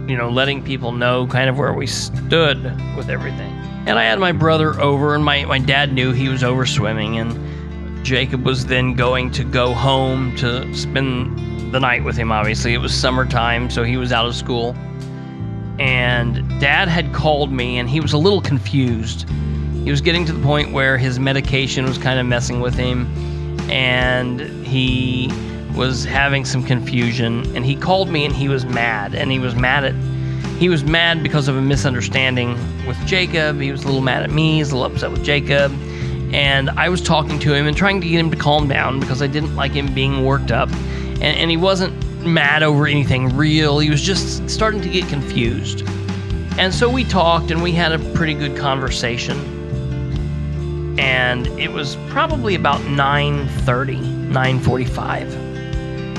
you 0.09 0.17
know, 0.17 0.31
letting 0.31 0.63
people 0.63 0.93
know 0.93 1.27
kind 1.27 1.51
of 1.51 1.59
where 1.59 1.75
we 1.75 1.87
stood 1.87 2.63
with 2.97 3.11
everything. 3.11 3.53
And 3.87 3.99
I 3.99 4.05
had 4.05 4.19
my 4.19 4.33
brother 4.33 4.81
over, 4.81 5.15
and 5.15 5.25
my, 5.25 5.45
my 5.45 5.59
dad 5.59 5.93
knew 5.93 6.13
he 6.13 6.29
was 6.29 6.45
over 6.45 6.65
swimming. 6.65 7.19
And 7.19 8.05
Jacob 8.05 8.45
was 8.45 8.67
then 8.67 8.95
going 8.95 9.31
to 9.33 9.45
go 9.45 9.75
home 9.75 10.35
to 10.37 10.73
spend 10.75 11.52
the 11.73 11.81
night 11.81 12.05
with 12.05 12.17
him, 12.17 12.31
obviously. 12.31 12.75
It 12.75 12.79
was 12.79 12.95
summertime, 12.95 13.71
so 13.71 13.83
he 13.83 13.97
was 13.97 14.13
out 14.13 14.27
of 14.27 14.35
school. 14.35 14.77
And 15.79 16.49
dad 16.61 16.89
had 16.89 17.13
called 17.13 17.51
me, 17.51 17.79
and 17.79 17.89
he 17.89 17.99
was 18.01 18.13
a 18.13 18.19
little 18.19 18.41
confused. 18.41 19.29
He 19.85 19.91
was 19.91 20.01
getting 20.01 20.25
to 20.27 20.33
the 20.33 20.43
point 20.43 20.73
where 20.73 20.97
his 20.97 21.19
medication 21.19 21.85
was 21.87 21.99
kind 21.99 22.21
of 22.21 22.27
messing 22.27 22.61
with 22.61 22.75
him, 22.75 23.07
and 23.71 24.41
he 24.65 25.31
was 25.75 26.05
having 26.05 26.45
some 26.45 26.63
confusion. 26.63 27.45
And 27.57 27.65
he 27.65 27.75
called 27.75 28.09
me, 28.11 28.25
and 28.25 28.35
he 28.35 28.49
was 28.49 28.65
mad. 28.65 29.15
And 29.15 29.33
he 29.33 29.39
was 29.39 29.57
mad 29.57 29.85
at 29.85 29.95
he 30.63 30.69
was 30.69 30.85
mad 30.85 31.25
because 31.25 31.49
of 31.49 31.57
a 31.57 31.61
misunderstanding 31.61 32.51
with 32.87 32.97
Jacob. 33.05 33.61
He 33.61 33.73
was 33.73 33.83
a 33.83 33.87
little 33.87 34.01
mad 34.01 34.23
at 34.23 34.31
me. 34.31 34.59
He's 34.59 34.71
a 34.71 34.77
little 34.77 34.93
upset 34.93 35.11
with 35.11 35.25
Jacob. 35.25 35.73
And 36.33 36.71
I 36.71 36.89
was 36.89 37.03
talking 37.03 37.41
to 37.41 37.53
him 37.53 37.67
and 37.67 37.77
trying 37.77 38.01
to 38.01 38.09
get 38.09 38.21
him 38.21 38.31
to 38.31 38.37
calm 38.37 38.69
down 38.69 39.01
because 39.01 39.23
I 39.23 39.27
didn't 39.27 39.57
like 39.57 39.73
him 39.73 39.93
being 39.93 40.25
worked 40.25 40.53
up. 40.53 40.69
And, 41.23 41.39
and 41.39 41.51
he 41.51 41.57
wasn't 41.57 41.95
mad 42.27 42.65
over 42.65 42.87
anything 42.87 43.37
real. 43.37 43.79
He 43.79 43.91
was 43.91 44.03
just 44.03 44.51
starting 44.51 44.81
to 44.83 44.89
get 44.89 45.09
confused. 45.09 45.85
And 46.59 46.75
so 46.75 46.91
we 46.91 47.05
talked 47.05 47.51
and 47.51 47.63
we 47.63 47.73
had 47.73 47.93
a 47.93 47.99
pretty 48.13 48.35
good 48.35 48.57
conversation. 48.57 49.39
And 50.99 51.47
it 51.59 51.73
was 51.73 51.97
probably 52.09 52.57
about 52.57 52.81
9:30, 52.81 54.31
9:45. 54.31 55.35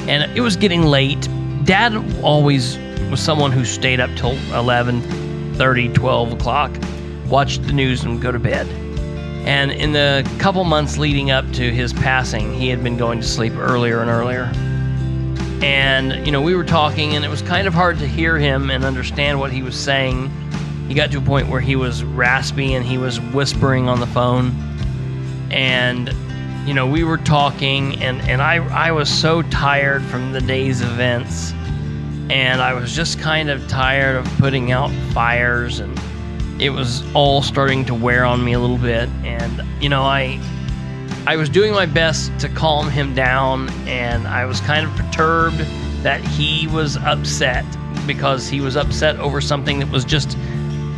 And 0.08 0.36
it 0.38 0.42
was 0.42 0.56
getting 0.56 0.84
late. 0.84 1.28
Dad 1.66 1.94
always 2.24 2.78
was 3.10 3.22
someone 3.22 3.52
who 3.52 3.66
stayed 3.66 4.00
up 4.00 4.10
till 4.16 4.38
11, 4.54 5.54
30, 5.56 5.90
12 5.90 6.34
o'clock, 6.34 6.72
watched 7.30 7.62
the 7.64 7.74
news, 7.74 8.04
and 8.04 8.22
go 8.22 8.32
to 8.32 8.40
bed. 8.40 8.68
And 9.46 9.72
in 9.72 9.92
the 9.92 10.28
couple 10.40 10.64
months 10.64 10.98
leading 10.98 11.30
up 11.30 11.50
to 11.54 11.72
his 11.72 11.94
passing, 11.94 12.54
he 12.54 12.70
had 12.70 12.82
been 12.84 12.98
going 12.98 13.20
to 13.20 13.28
sleep 13.28 13.54
earlier 13.58 14.00
and 14.00 14.10
earlier. 14.10 14.52
And, 15.62 16.26
you 16.26 16.32
know, 16.32 16.42
we 16.42 16.56
were 16.56 16.64
talking, 16.64 17.16
and 17.16 17.24
it 17.24 17.30
was 17.30 17.42
kind 17.42 17.68
of 17.68 17.74
hard 17.74 18.00
to 18.00 18.08
hear 18.08 18.38
him 18.38 18.70
and 18.70 18.84
understand 18.84 19.40
what 19.40 19.52
he 19.52 19.62
was 19.62 19.76
saying. 19.76 20.32
He 20.88 20.94
got 20.94 21.12
to 21.12 21.20
a 21.20 21.22
point 21.22 21.48
where 21.48 21.62
he 21.62 21.76
was 21.76 22.04
raspy 22.04 22.74
and 22.74 22.86
he 22.86 22.98
was 22.98 23.20
whispering 23.20 23.88
on 23.88 24.00
the 24.00 24.08
phone. 24.08 24.52
And, 25.52 26.14
you 26.68 26.74
know, 26.74 26.88
we 26.88 27.04
were 27.04 27.18
talking, 27.18 28.02
and, 28.02 28.22
and 28.22 28.42
I, 28.42 28.56
I 28.88 28.92
was 28.92 29.10
so 29.10 29.42
tired 29.44 30.04
from 30.04 30.34
the 30.34 30.42
day's 30.42 30.82
events 30.82 31.54
and 32.30 32.62
I 32.62 32.74
was 32.74 32.96
just 32.96 33.20
kind 33.20 33.50
of 33.50 33.68
tired 33.68 34.16
of 34.16 34.26
putting 34.38 34.72
out 34.72 34.92
fires 35.14 35.80
and 35.80 36.00
it 36.62 36.70
was 36.70 37.04
all 37.14 37.42
starting 37.42 37.84
to 37.86 37.94
wear 37.94 38.26
on 38.26 38.44
me 38.44 38.54
a 38.54 38.60
little 38.60 38.78
bit 38.78 39.10
and 39.24 39.62
you 39.82 39.90
know 39.90 40.04
I 40.04 40.40
I 41.26 41.38
was 41.38 41.48
doing 41.48 41.72
my 41.72 41.86
best 41.86 42.38
to 42.40 42.50
calm 42.50 42.90
him 42.90 43.16
down 43.16 43.70
and 43.88 44.28
I 44.28 44.44
was 44.44 44.60
kind 44.60 44.86
of 44.86 44.94
perturbed 44.94 45.60
that 46.04 46.20
he 46.20 46.68
was 46.68 46.98
upset 46.98 47.66
because 48.06 48.50
he 48.50 48.60
was 48.60 48.76
upset 48.76 49.16
over 49.20 49.40
something 49.40 49.80
that 49.80 49.90
was 49.90 50.04
just 50.04 50.38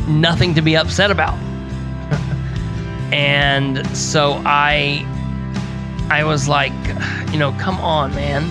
nothing 0.08 0.56
to 0.56 0.64
be 0.64 0.76
upset 0.76 1.12
about. 1.12 1.38
and 3.14 3.86
so 3.96 4.42
I 4.46 5.06
I 6.10 6.24
was 6.24 6.48
like, 6.48 6.74
you 7.32 7.38
know, 7.38 7.52
come 7.60 7.78
on, 7.78 8.14
man. 8.16 8.44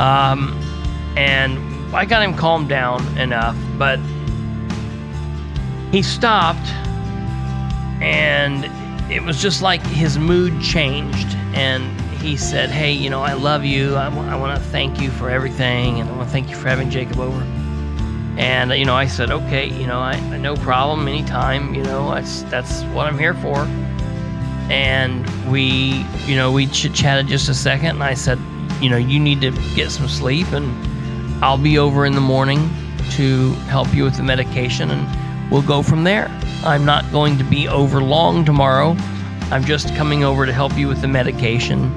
Um, 0.00 0.58
and 1.16 1.94
I 1.94 2.04
got 2.06 2.24
him 2.24 2.34
calmed 2.34 2.68
down 2.68 3.06
enough, 3.18 3.56
but 3.78 4.00
he 5.92 6.02
stopped 6.02 6.66
and 8.02 8.64
it 9.12 9.22
was 9.22 9.40
just 9.40 9.60
like 9.60 9.82
his 9.82 10.18
mood 10.18 10.60
changed 10.62 11.36
and 11.54 12.00
he 12.12 12.36
said, 12.36 12.70
Hey, 12.70 12.92
you 12.92 13.10
know, 13.10 13.20
I 13.20 13.34
love 13.34 13.62
you. 13.64 13.94
I, 13.96 14.04
w- 14.08 14.26
I 14.26 14.34
want 14.36 14.56
to 14.56 14.64
thank 14.70 15.00
you 15.00 15.10
for 15.10 15.28
everything 15.28 16.00
and 16.00 16.08
I 16.08 16.16
want 16.16 16.28
to 16.28 16.32
thank 16.32 16.48
you 16.48 16.56
for 16.56 16.68
having 16.68 16.88
Jacob 16.88 17.18
over. 17.18 17.42
And, 18.38 18.72
you 18.72 18.86
know, 18.86 18.94
I 18.94 19.06
said, 19.06 19.30
Okay, 19.30 19.68
you 19.68 19.86
know, 19.86 19.98
I, 20.00 20.18
no 20.38 20.56
problem, 20.56 21.06
anytime, 21.08 21.74
you 21.74 21.82
know, 21.82 22.14
that's, 22.14 22.42
that's 22.44 22.82
what 22.84 23.06
I'm 23.06 23.18
here 23.18 23.34
for. 23.34 23.58
And 24.70 25.28
we, 25.50 26.06
you 26.24 26.36
know, 26.36 26.50
we 26.50 26.66
chatted 26.66 27.26
just 27.26 27.50
a 27.50 27.54
second 27.54 27.90
and 27.90 28.02
I 28.02 28.14
said, 28.14 28.38
You 28.80 28.88
know, 28.88 28.96
you 28.96 29.20
need 29.20 29.42
to 29.42 29.50
get 29.74 29.90
some 29.90 30.08
sleep 30.08 30.50
and 30.52 31.44
I'll 31.44 31.58
be 31.58 31.76
over 31.76 32.06
in 32.06 32.14
the 32.14 32.20
morning 32.20 32.70
to 33.10 33.52
help 33.68 33.92
you 33.94 34.04
with 34.04 34.16
the 34.16 34.22
medication 34.22 34.90
and 34.90 35.50
we'll 35.50 35.60
go 35.60 35.82
from 35.82 36.02
there. 36.02 36.30
I'm 36.64 36.84
not 36.84 37.10
going 37.10 37.38
to 37.38 37.44
be 37.44 37.68
over 37.68 38.00
long 38.00 38.44
tomorrow. 38.44 38.96
I'm 39.50 39.64
just 39.64 39.94
coming 39.96 40.22
over 40.24 40.46
to 40.46 40.52
help 40.52 40.76
you 40.78 40.88
with 40.88 41.00
the 41.00 41.08
medication 41.08 41.92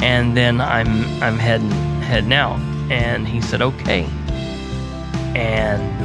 and 0.00 0.36
then 0.36 0.60
I'm 0.60 1.04
I'm 1.22 1.38
heading 1.38 1.70
heading 2.02 2.32
out. 2.32 2.58
And 2.90 3.26
he 3.26 3.40
said, 3.40 3.62
"Okay." 3.62 4.06
And 5.34 6.00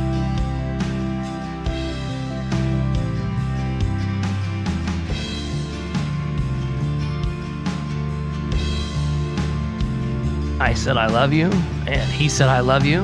I 10.61 10.73
said, 10.73 10.97
I 10.97 11.07
love 11.07 11.33
you. 11.33 11.51
And 11.85 12.09
he 12.11 12.29
said, 12.29 12.47
I 12.47 12.61
love 12.61 12.85
you. 12.85 13.01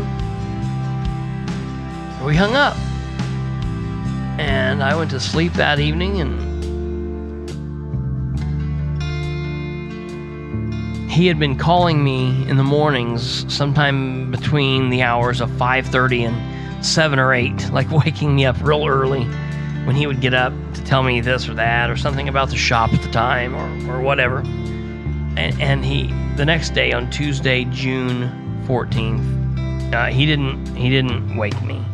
We 2.26 2.36
hung 2.36 2.56
up. 2.56 2.78
And 4.42 4.84
I 4.84 4.96
went 4.96 5.12
to 5.12 5.20
sleep 5.20 5.54
that 5.54 5.80
evening 5.80 6.20
and 6.20 6.50
he 11.10 11.28
had 11.28 11.38
been 11.38 11.58
calling 11.58 12.04
me 12.04 12.48
in 12.50 12.58
the 12.58 12.64
mornings 12.64 13.46
sometime 13.54 14.32
between 14.32 14.90
the 14.90 15.04
hours 15.04 15.42
of 15.42 15.50
5:30 15.52 16.28
and 16.28 16.86
7 16.86 17.20
or 17.20 17.34
8 17.34 17.70
like 17.74 17.92
waking 17.92 18.36
me 18.36 18.46
up 18.46 18.56
real 18.62 18.88
early 18.88 19.26
when 19.86 19.96
he 19.96 20.08
would 20.08 20.22
get 20.22 20.34
up 20.34 20.54
to 20.74 20.84
tell 20.84 21.04
me 21.04 21.22
this 21.22 21.48
or 21.48 21.54
that 21.54 21.90
or 21.90 21.98
something 21.98 22.28
about 22.28 22.50
the 22.50 22.58
shop 22.58 22.94
at 22.94 23.02
the 23.02 23.12
time 23.12 23.56
or, 23.56 23.94
or 23.94 24.02
whatever 24.02 24.40
and, 25.38 25.60
and 25.62 25.86
he 25.86 26.08
the 26.36 26.46
next 26.46 26.74
day 26.74 26.92
on 26.92 27.10
Tuesday, 27.10 27.66
June 27.66 28.64
14th, 28.66 29.94
uh, 29.94 30.06
he 30.08 30.26
didn't 30.26 30.76
he 30.76 30.90
didn't 30.90 31.36
wake 31.36 31.62
me. 31.62 31.86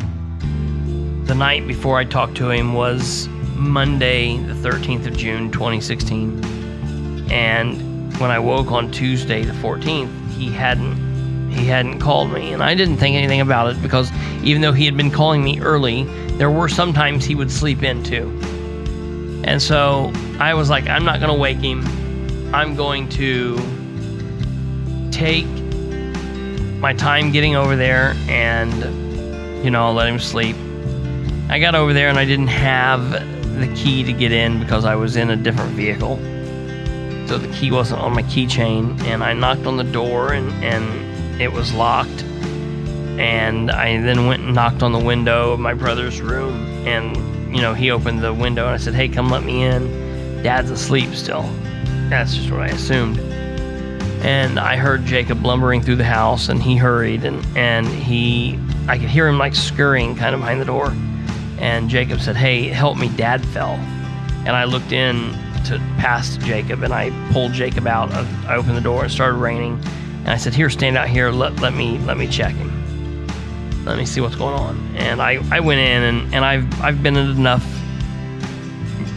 The 1.27 1.35
night 1.35 1.67
before 1.67 1.97
I 1.97 2.05
talked 2.05 2.37
to 2.37 2.49
him 2.49 2.73
was 2.73 3.27
Monday, 3.53 4.37
the 4.37 4.53
13th 4.53 5.07
of 5.07 5.17
June, 5.17 5.51
2016. 5.51 6.41
And 7.29 8.17
when 8.17 8.31
I 8.31 8.39
woke 8.39 8.71
on 8.71 8.89
Tuesday, 8.91 9.43
the 9.43 9.51
14th, 9.51 10.31
he 10.31 10.49
hadn't 10.49 11.05
he 11.51 11.65
hadn't 11.65 11.99
called 11.99 12.31
me, 12.31 12.53
and 12.53 12.63
I 12.63 12.75
didn't 12.75 12.97
think 12.97 13.15
anything 13.15 13.41
about 13.41 13.69
it 13.69 13.81
because 13.81 14.09
even 14.41 14.61
though 14.61 14.71
he 14.71 14.85
had 14.85 14.95
been 14.95 15.11
calling 15.11 15.43
me 15.43 15.59
early, 15.59 16.03
there 16.37 16.49
were 16.49 16.69
sometimes 16.69 17.25
he 17.25 17.35
would 17.35 17.51
sleep 17.51 17.83
in 17.83 18.03
too. 18.03 18.29
And 19.43 19.61
so 19.61 20.13
I 20.39 20.53
was 20.53 20.69
like, 20.69 20.87
I'm 20.87 21.03
not 21.03 21.19
going 21.19 21.33
to 21.33 21.37
wake 21.37 21.57
him. 21.57 21.83
I'm 22.55 22.75
going 22.75 23.09
to 23.09 23.57
take 25.11 25.47
my 26.79 26.93
time 26.93 27.31
getting 27.33 27.57
over 27.57 27.75
there 27.75 28.13
and, 28.29 29.65
you 29.65 29.71
know, 29.71 29.91
let 29.91 30.07
him 30.07 30.19
sleep. 30.19 30.55
I 31.49 31.59
got 31.59 31.75
over 31.75 31.93
there 31.93 32.09
and 32.09 32.19
I 32.19 32.25
didn't 32.25 32.47
have 32.47 33.11
the 33.11 33.73
key 33.75 34.03
to 34.03 34.13
get 34.13 34.31
in 34.31 34.59
because 34.59 34.83
I 34.85 34.95
was 34.95 35.15
in 35.15 35.29
a 35.29 35.35
different 35.35 35.71
vehicle. 35.71 36.17
So 37.27 37.37
the 37.37 37.47
key 37.53 37.71
wasn't 37.71 38.01
on 38.01 38.13
my 38.13 38.23
keychain, 38.23 39.01
and 39.03 39.23
I 39.23 39.33
knocked 39.33 39.65
on 39.65 39.77
the 39.77 39.83
door 39.83 40.33
and, 40.33 40.51
and 40.63 41.41
it 41.41 41.51
was 41.51 41.73
locked. 41.73 42.23
And 43.17 43.71
I 43.71 43.99
then 44.01 44.27
went 44.27 44.43
and 44.43 44.53
knocked 44.53 44.83
on 44.83 44.91
the 44.91 44.99
window 44.99 45.51
of 45.53 45.59
my 45.59 45.73
brother's 45.73 46.21
room, 46.21 46.53
and 46.85 47.15
you 47.55 47.61
know, 47.61 47.73
he 47.73 47.91
opened 47.91 48.21
the 48.21 48.33
window 48.33 48.65
and 48.65 48.73
I 48.73 48.77
said, 48.77 48.93
Hey, 48.93 49.07
come 49.07 49.29
let 49.29 49.43
me 49.43 49.63
in. 49.63 50.43
Dad's 50.43 50.69
asleep 50.69 51.15
still. 51.15 51.43
That's 52.09 52.35
just 52.35 52.51
what 52.51 52.61
I 52.61 52.67
assumed. 52.67 53.19
and 54.23 54.59
I 54.59 54.75
heard 54.75 55.05
Jacob 55.05 55.45
lumbering 55.45 55.81
through 55.81 55.95
the 55.95 56.03
house, 56.03 56.49
and 56.49 56.61
he 56.61 56.75
hurried, 56.75 57.23
and 57.23 57.45
and 57.57 57.87
he, 57.87 58.59
I 58.87 58.97
could 58.97 59.09
hear 59.09 59.27
him 59.27 59.37
like 59.37 59.55
scurrying 59.55 60.15
kind 60.15 60.35
of 60.35 60.41
behind 60.41 60.59
the 60.61 60.65
door, 60.65 60.93
and 61.59 61.89
Jacob 61.89 62.19
said, 62.19 62.35
"Hey, 62.35 62.67
help 62.67 62.97
me, 62.97 63.09
Dad 63.09 63.45
fell," 63.47 63.73
and 64.45 64.49
I 64.49 64.65
looked 64.65 64.91
in 64.91 65.31
to 65.65 65.79
past 65.97 66.39
Jacob, 66.41 66.83
and 66.83 66.93
I 66.93 67.11
pulled 67.31 67.53
Jacob 67.53 67.87
out. 67.87 68.11
Uh, 68.13 68.25
I 68.47 68.55
opened 68.55 68.77
the 68.77 68.81
door, 68.81 69.05
it 69.05 69.09
started 69.09 69.37
raining, 69.37 69.79
and 70.19 70.29
I 70.29 70.37
said, 70.37 70.53
"Here, 70.53 70.69
stand 70.69 70.97
out 70.97 71.07
here. 71.07 71.31
Let 71.31 71.59
let 71.59 71.73
me 71.73 71.97
let 71.99 72.17
me 72.17 72.27
check 72.27 72.53
him. 72.53 72.71
Let 73.85 73.97
me 73.97 74.05
see 74.05 74.21
what's 74.21 74.35
going 74.35 74.55
on." 74.55 74.95
And 74.95 75.21
I 75.21 75.39
I 75.51 75.59
went 75.59 75.79
in, 75.79 76.03
and 76.03 76.35
and 76.35 76.45
I've 76.45 76.81
I've 76.81 77.03
been 77.03 77.17
in 77.17 77.29
enough 77.31 77.65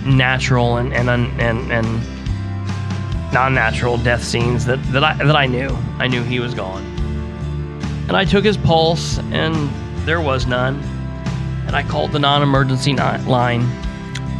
natural 0.04 0.76
and 0.76 0.92
and 0.92 1.08
and 1.08 1.72
and 1.72 1.86
non-natural 3.32 3.98
death 3.98 4.24
scenes 4.24 4.66
that, 4.66 4.82
that 4.92 5.04
I 5.04 5.14
that 5.14 5.36
I 5.36 5.46
knew. 5.46 5.68
I 5.98 6.08
knew 6.08 6.22
he 6.22 6.40
was 6.40 6.54
gone. 6.54 6.84
And 8.08 8.16
I 8.16 8.24
took 8.24 8.44
his 8.44 8.56
pulse 8.56 9.18
and 9.30 9.70
there 10.04 10.20
was 10.20 10.46
none. 10.46 10.82
And 11.70 11.76
I 11.76 11.84
called 11.84 12.10
the 12.10 12.18
non-emergency 12.18 12.96
line 12.96 13.62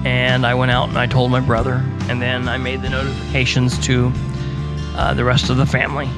and 0.05 0.45
I 0.45 0.53
went 0.53 0.73
out 0.73 0.89
and 0.89 0.99
I 0.99 1.07
told 1.07 1.31
my 1.31 1.39
brother 1.39 1.75
and 2.09 2.21
then 2.21 2.49
I 2.49 2.59
made 2.59 2.83
the 2.83 2.91
notifications 2.91 3.79
to 3.87 4.11
uh, 4.97 5.15
the 5.15 5.23
rest 5.23 5.49
of 5.49 5.57
the 5.57 5.65
family. 5.65 6.11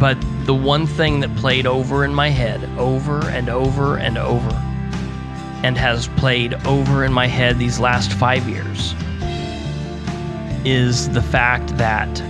But 0.00 0.20
the 0.46 0.54
one 0.54 0.88
thing 0.88 1.20
that 1.20 1.36
played 1.36 1.64
over 1.64 2.04
in 2.04 2.12
my 2.12 2.28
head 2.28 2.68
over 2.76 3.24
and 3.28 3.48
over 3.48 3.96
and 3.96 4.18
over 4.18 4.50
and 5.62 5.78
has 5.78 6.08
played 6.16 6.54
over 6.66 7.04
in 7.04 7.12
my 7.12 7.28
head 7.28 7.60
these 7.60 7.78
last 7.78 8.12
5 8.14 8.48
years 8.48 8.96
is 10.64 11.08
the 11.10 11.22
fact 11.22 11.68
that 11.76 12.20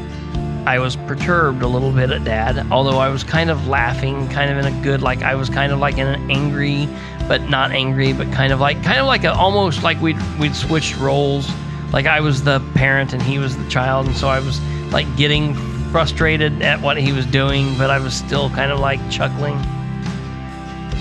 I 0.67 0.79
was 0.79 0.97
perturbed 0.97 1.63
a 1.63 1.67
little 1.67 1.93
bit 1.93 2.11
at 2.11 2.25
dad, 2.25 2.67
although 2.73 2.97
I 2.97 3.11
was 3.11 3.23
kind 3.23 3.51
of 3.51 3.69
laughing, 3.69 4.29
kind 4.31 4.51
of 4.51 4.57
in 4.57 4.65
a 4.65 4.83
good, 4.83 5.03
like 5.03 5.23
I 5.23 5.35
was 5.35 5.51
kind 5.51 5.73
of 5.73 5.79
like 5.79 5.99
in 5.99 6.07
an 6.07 6.31
angry, 6.31 6.89
but 7.29 7.43
not 7.49 7.73
angry, 7.73 8.13
but 8.13 8.31
kind 8.33 8.53
of 8.53 8.61
like, 8.61 8.83
kind 8.83 8.99
of 8.99 9.07
like 9.07 9.25
a, 9.25 9.33
almost 9.33 9.83
like 9.83 10.01
we'd, 10.01 10.19
we'd 10.39 10.55
switched 10.55 10.97
roles. 10.99 11.51
Like 11.93 12.07
I 12.07 12.21
was 12.21 12.43
the 12.43 12.61
parent 12.75 13.13
and 13.13 13.23
he 13.23 13.39
was 13.39 13.57
the 13.57 13.69
child. 13.69 14.07
And 14.07 14.17
so 14.17 14.29
I 14.29 14.41
was 14.41 14.61
like 14.93 15.07
getting 15.17 15.55
frustrated 15.91 16.63
at 16.63 16.81
what 16.81 16.97
he 16.97 17.13
was 17.13 17.27
doing, 17.27 17.77
but 17.79 17.91
I 17.91 17.99
was 17.99 18.15
still 18.15 18.51
kind 18.51 18.73
of 18.73 18.81
like 18.81 18.99
chuckling. 19.11 19.55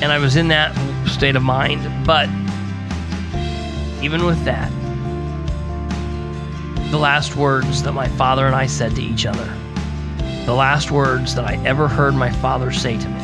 And 0.01 0.11
I 0.11 0.19
was 0.19 0.35
in 0.35 0.49
that 0.49 0.75
state 1.07 1.35
of 1.35 1.43
mind. 1.43 2.05
But 2.05 2.29
even 4.03 4.25
with 4.25 4.43
that, 4.45 4.71
the 6.91 6.99
last 6.99 7.35
words 7.35 7.81
that 7.83 7.93
my 7.93 8.07
father 8.09 8.45
and 8.45 8.55
I 8.55 8.67
said 8.67 8.95
to 8.97 9.01
each 9.01 9.25
other. 9.25 9.51
The 10.45 10.53
last 10.53 10.91
words 10.91 11.33
that 11.33 11.45
I 11.45 11.55
ever 11.65 11.87
heard 11.87 12.13
my 12.13 12.29
father 12.29 12.71
say 12.71 12.99
to 12.99 13.09
me. 13.09 13.22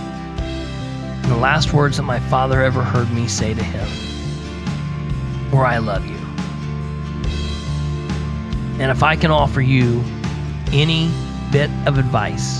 The 1.30 1.38
last 1.38 1.72
words 1.74 1.96
that 1.98 2.04
my 2.04 2.20
father 2.20 2.62
ever 2.62 2.84
heard 2.84 3.10
me 3.12 3.28
say 3.28 3.54
to 3.54 3.64
him 3.64 3.88
were, 5.52 5.66
I 5.66 5.78
love 5.78 6.06
you. 6.06 6.18
And 8.82 8.92
if 8.92 9.02
I 9.04 9.16
can 9.16 9.32
offer 9.32 9.62
you 9.62 10.04
any 10.74 11.10
bit 11.52 11.70
of 11.86 11.98
advice, 11.98 12.60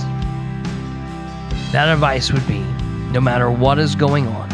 that 1.72 1.88
advice 1.88 2.32
would 2.32 2.46
be 2.48 2.60
no 3.12 3.20
matter 3.20 3.50
what 3.50 3.78
is 3.78 3.94
going 3.94 4.26
on, 4.26 4.48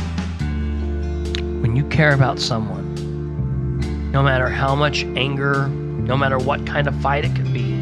when 1.63 1.77
you 1.77 1.85
care 1.89 2.13
about 2.13 2.41
someone, 2.41 4.11
no 4.11 4.23
matter 4.23 4.49
how 4.49 4.75
much 4.75 5.05
anger 5.05 5.69
no 6.07 6.17
matter 6.17 6.39
what 6.39 6.65
kind 6.65 6.87
of 6.87 6.95
fight 7.01 7.25
it 7.25 7.35
could 7.35 7.53
be. 7.53 7.73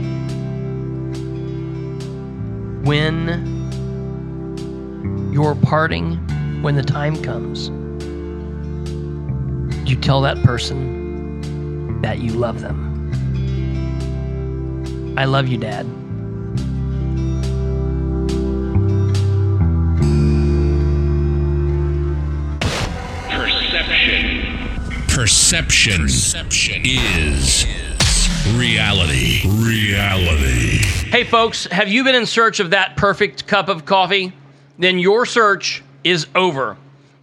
When 2.84 3.63
you're 5.34 5.56
parting, 5.56 6.14
when 6.62 6.76
the 6.76 6.82
time 6.82 7.20
comes, 7.20 7.66
you 9.84 9.96
tell 9.96 10.20
that 10.20 10.40
person 10.44 12.00
that 12.02 12.20
you 12.20 12.30
love 12.30 12.60
them. 12.60 12.92
I 15.18 15.24
love 15.24 15.48
you, 15.48 15.58
Dad. 15.58 15.86
Perception. 23.28 25.08
Perception, 25.08 26.02
Perception 26.02 26.82
is 26.84 27.66
Reality. 28.54 29.40
Reality. 29.48 30.78
Hey, 31.10 31.24
folks, 31.24 31.66
have 31.72 31.88
you 31.88 32.04
been 32.04 32.14
in 32.14 32.24
search 32.24 32.60
of 32.60 32.70
that 32.70 32.96
perfect 32.96 33.48
cup 33.48 33.68
of 33.68 33.84
coffee? 33.84 34.32
Then 34.78 34.98
your 34.98 35.26
search 35.26 35.82
is 36.02 36.26
over. 36.34 36.76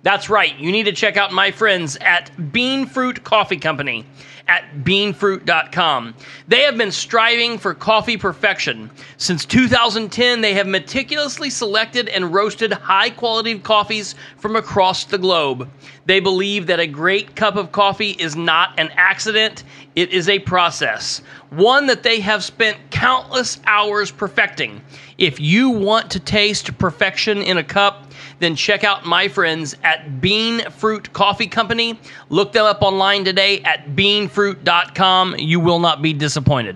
That's 0.04 0.30
right, 0.30 0.58
you 0.58 0.72
need 0.72 0.86
to 0.86 0.94
check 0.94 1.16
out 1.16 1.32
my 1.32 1.52
friends 1.52 1.96
at 1.98 2.52
Bean 2.52 2.88
Fruit 2.88 3.24
Coffee 3.24 3.58
Company 3.58 4.06
at 4.48 4.84
beanfruit.com. 4.84 6.14
They 6.48 6.62
have 6.64 6.78
been 6.78 6.92
striving 6.92 7.58
for 7.58 7.74
coffee 7.74 8.18
perfection. 8.18 8.90
Since 9.18 9.46
2010, 9.46 10.42
they 10.42 10.54
have 10.54 10.68
meticulously 10.68 11.50
selected 11.50 12.10
and 12.10 12.34
roasted 12.34 12.74
high 12.74 13.12
quality 13.12 13.60
coffees 13.60 14.16
from 14.38 14.56
across 14.56 15.06
the 15.06 15.18
globe. 15.18 15.70
They 16.06 16.20
believe 16.20 16.68
that 16.68 16.80
a 16.80 16.88
great 16.88 17.36
cup 17.36 17.56
of 17.56 17.72
coffee 17.72 18.12
is 18.12 18.36
not 18.36 18.78
an 18.78 18.90
accident, 18.96 19.64
it 19.96 20.10
is 20.10 20.28
a 20.28 20.40
process, 20.40 21.22
one 21.52 21.86
that 21.88 22.04
they 22.04 22.20
have 22.20 22.44
spent 22.44 22.78
countless 22.90 23.60
hours 23.66 24.10
perfecting. 24.10 24.82
If 25.22 25.40
you 25.40 25.70
want 25.70 26.10
to 26.12 26.20
taste 26.20 26.76
perfection 26.80 27.44
in 27.44 27.60
a 27.60 27.64
cup, 27.64 28.08
then 28.40 28.56
check 28.56 28.84
out 28.84 29.06
my 29.06 29.28
friends 29.28 29.76
at 29.84 30.20
Bean 30.20 30.68
Fruit 30.72 31.14
Coffee 31.14 31.46
Company. 31.46 32.00
Look 32.30 32.54
them 32.54 32.66
up 32.66 32.82
online 32.82 33.24
today 33.24 33.62
at 33.62 33.96
beanfruit.com. 33.96 35.36
You 35.38 35.60
will 35.60 35.78
not 35.78 36.02
be 36.02 36.14
disappointed. 36.14 36.76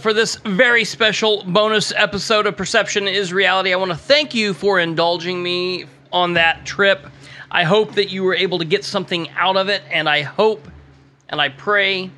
for 0.00 0.12
this 0.12 0.36
very 0.36 0.84
special 0.84 1.44
bonus 1.44 1.92
episode 1.96 2.46
of 2.46 2.56
Perception 2.56 3.08
is 3.08 3.32
Reality. 3.32 3.72
I 3.72 3.76
want 3.76 3.90
to 3.90 3.96
thank 3.96 4.34
you 4.34 4.54
for 4.54 4.78
indulging 4.78 5.42
me 5.42 5.86
on 6.12 6.34
that 6.34 6.64
trip. 6.64 7.06
I 7.50 7.64
hope 7.64 7.94
that 7.94 8.10
you 8.10 8.24
were 8.24 8.34
able 8.34 8.58
to 8.58 8.64
get 8.64 8.84
something 8.84 9.28
out 9.30 9.56
of 9.56 9.68
it, 9.68 9.82
and 9.90 10.08
I 10.08 10.22
hope 10.22 10.68
and 11.28 11.40
I 11.40 11.48
pray 11.48 12.10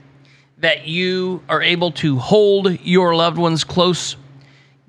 that 0.59 0.87
you 0.87 1.43
are 1.49 1.63
able 1.63 1.93
to 1.93 2.19
hold 2.19 2.81
your 2.81 3.15
loved 3.15 3.39
ones 3.39 3.65
close, 3.65 4.17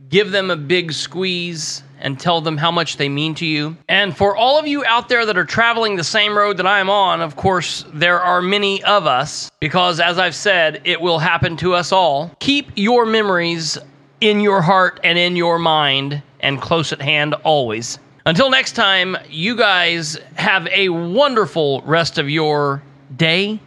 give 0.10 0.32
them 0.32 0.50
a 0.50 0.56
big 0.56 0.94
squeeze, 0.94 1.84
and 2.00 2.20
tell 2.20 2.42
them 2.42 2.58
how 2.58 2.72
much 2.72 2.98
they 2.98 3.10
mean 3.10 3.36
to 3.36 3.46
you. 3.46 3.76
And 3.90 4.16
for 4.16 4.36
all 4.36 4.60
of 4.60 4.68
you 4.68 4.86
out 4.86 5.10
there 5.10 5.26
that 5.26 5.38
are 5.38 5.46
traveling 5.46 5.96
the 5.96 6.04
same 6.04 6.38
road 6.38 6.58
that 6.58 6.68
I 6.68 6.80
am 6.80 6.90
on, 6.90 7.22
of 7.22 7.36
course, 7.36 7.86
there 7.94 8.22
are 8.22 8.42
many 8.42 8.84
of 8.84 9.06
us, 9.06 9.52
because 9.60 10.00
as 10.00 10.18
I've 10.20 10.36
said, 10.36 10.82
it 10.86 11.02
will 11.02 11.20
happen 11.20 11.58
to 11.58 11.74
us 11.74 11.92
all. 11.92 12.32
Keep 12.40 12.72
your 12.76 13.06
memories 13.06 13.78
in 14.22 14.40
your 14.40 14.62
heart 14.62 15.00
and 15.04 15.18
in 15.18 15.36
your 15.36 15.60
mind 15.60 16.22
and 16.40 16.62
close 16.62 16.92
at 16.94 17.02
hand 17.02 17.34
always. 17.44 18.00
Until 18.26 18.50
next 18.50 18.74
time, 18.74 19.16
you 19.30 19.56
guys 19.56 20.20
have 20.36 20.68
a 20.68 20.90
wonderful 20.90 21.82
rest 21.82 22.18
of 22.18 22.30
your 22.30 22.84
day, 23.16 23.60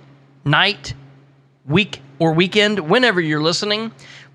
night, 0.45 0.95
week, 1.67 2.03
or 2.19 2.33
weekend, 2.33 2.79
whenever 2.79 3.21
you're 3.21 3.43
listening. 3.43 3.91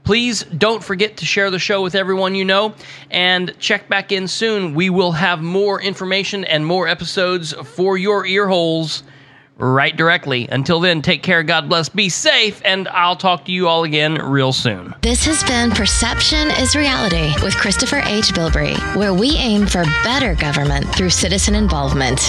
Please 0.06 0.44
don't 0.44 0.84
forget 0.84 1.18
to 1.18 1.26
share 1.26 1.50
the 1.52 1.60
show 1.60 1.82
with 1.82 1.96
everyone 1.96 2.36
you 2.36 2.46
know 2.46 2.76
and 3.10 3.58
check 3.60 3.90
back 3.90 4.12
in 4.12 4.28
soon. 4.28 4.76
We 4.76 4.90
will 4.90 5.12
have 5.14 5.42
more 5.42 5.82
information 5.82 6.46
and 6.46 6.66
more 6.66 6.88
episodes 6.88 7.54
for 7.54 7.98
your 7.98 8.26
ear 8.26 8.48
holes 8.48 9.04
right 9.58 9.96
directly. 9.96 10.48
Until 10.48 10.80
then, 10.80 11.02
take 11.02 11.24
care, 11.24 11.42
God 11.42 11.70
bless, 11.70 11.90
be 11.90 12.10
safe, 12.10 12.62
and 12.66 12.88
I'll 12.90 13.16
talk 13.16 13.46
to 13.46 13.52
you 13.52 13.68
all 13.68 13.84
again 13.84 14.16
real 14.16 14.54
soon. 14.54 14.94
This 15.02 15.26
has 15.26 15.44
been 15.44 15.72
Perception 15.72 16.52
is 16.52 16.76
Reality 16.76 17.34
with 17.42 17.56
Christopher 17.56 18.02
H. 18.06 18.34
Bilbrey, 18.34 18.78
where 18.96 19.14
we 19.14 19.36
aim 19.38 19.66
for 19.66 19.84
better 20.04 20.36
government 20.36 20.94
through 20.94 21.10
citizen 21.10 21.56
involvement. 21.56 22.20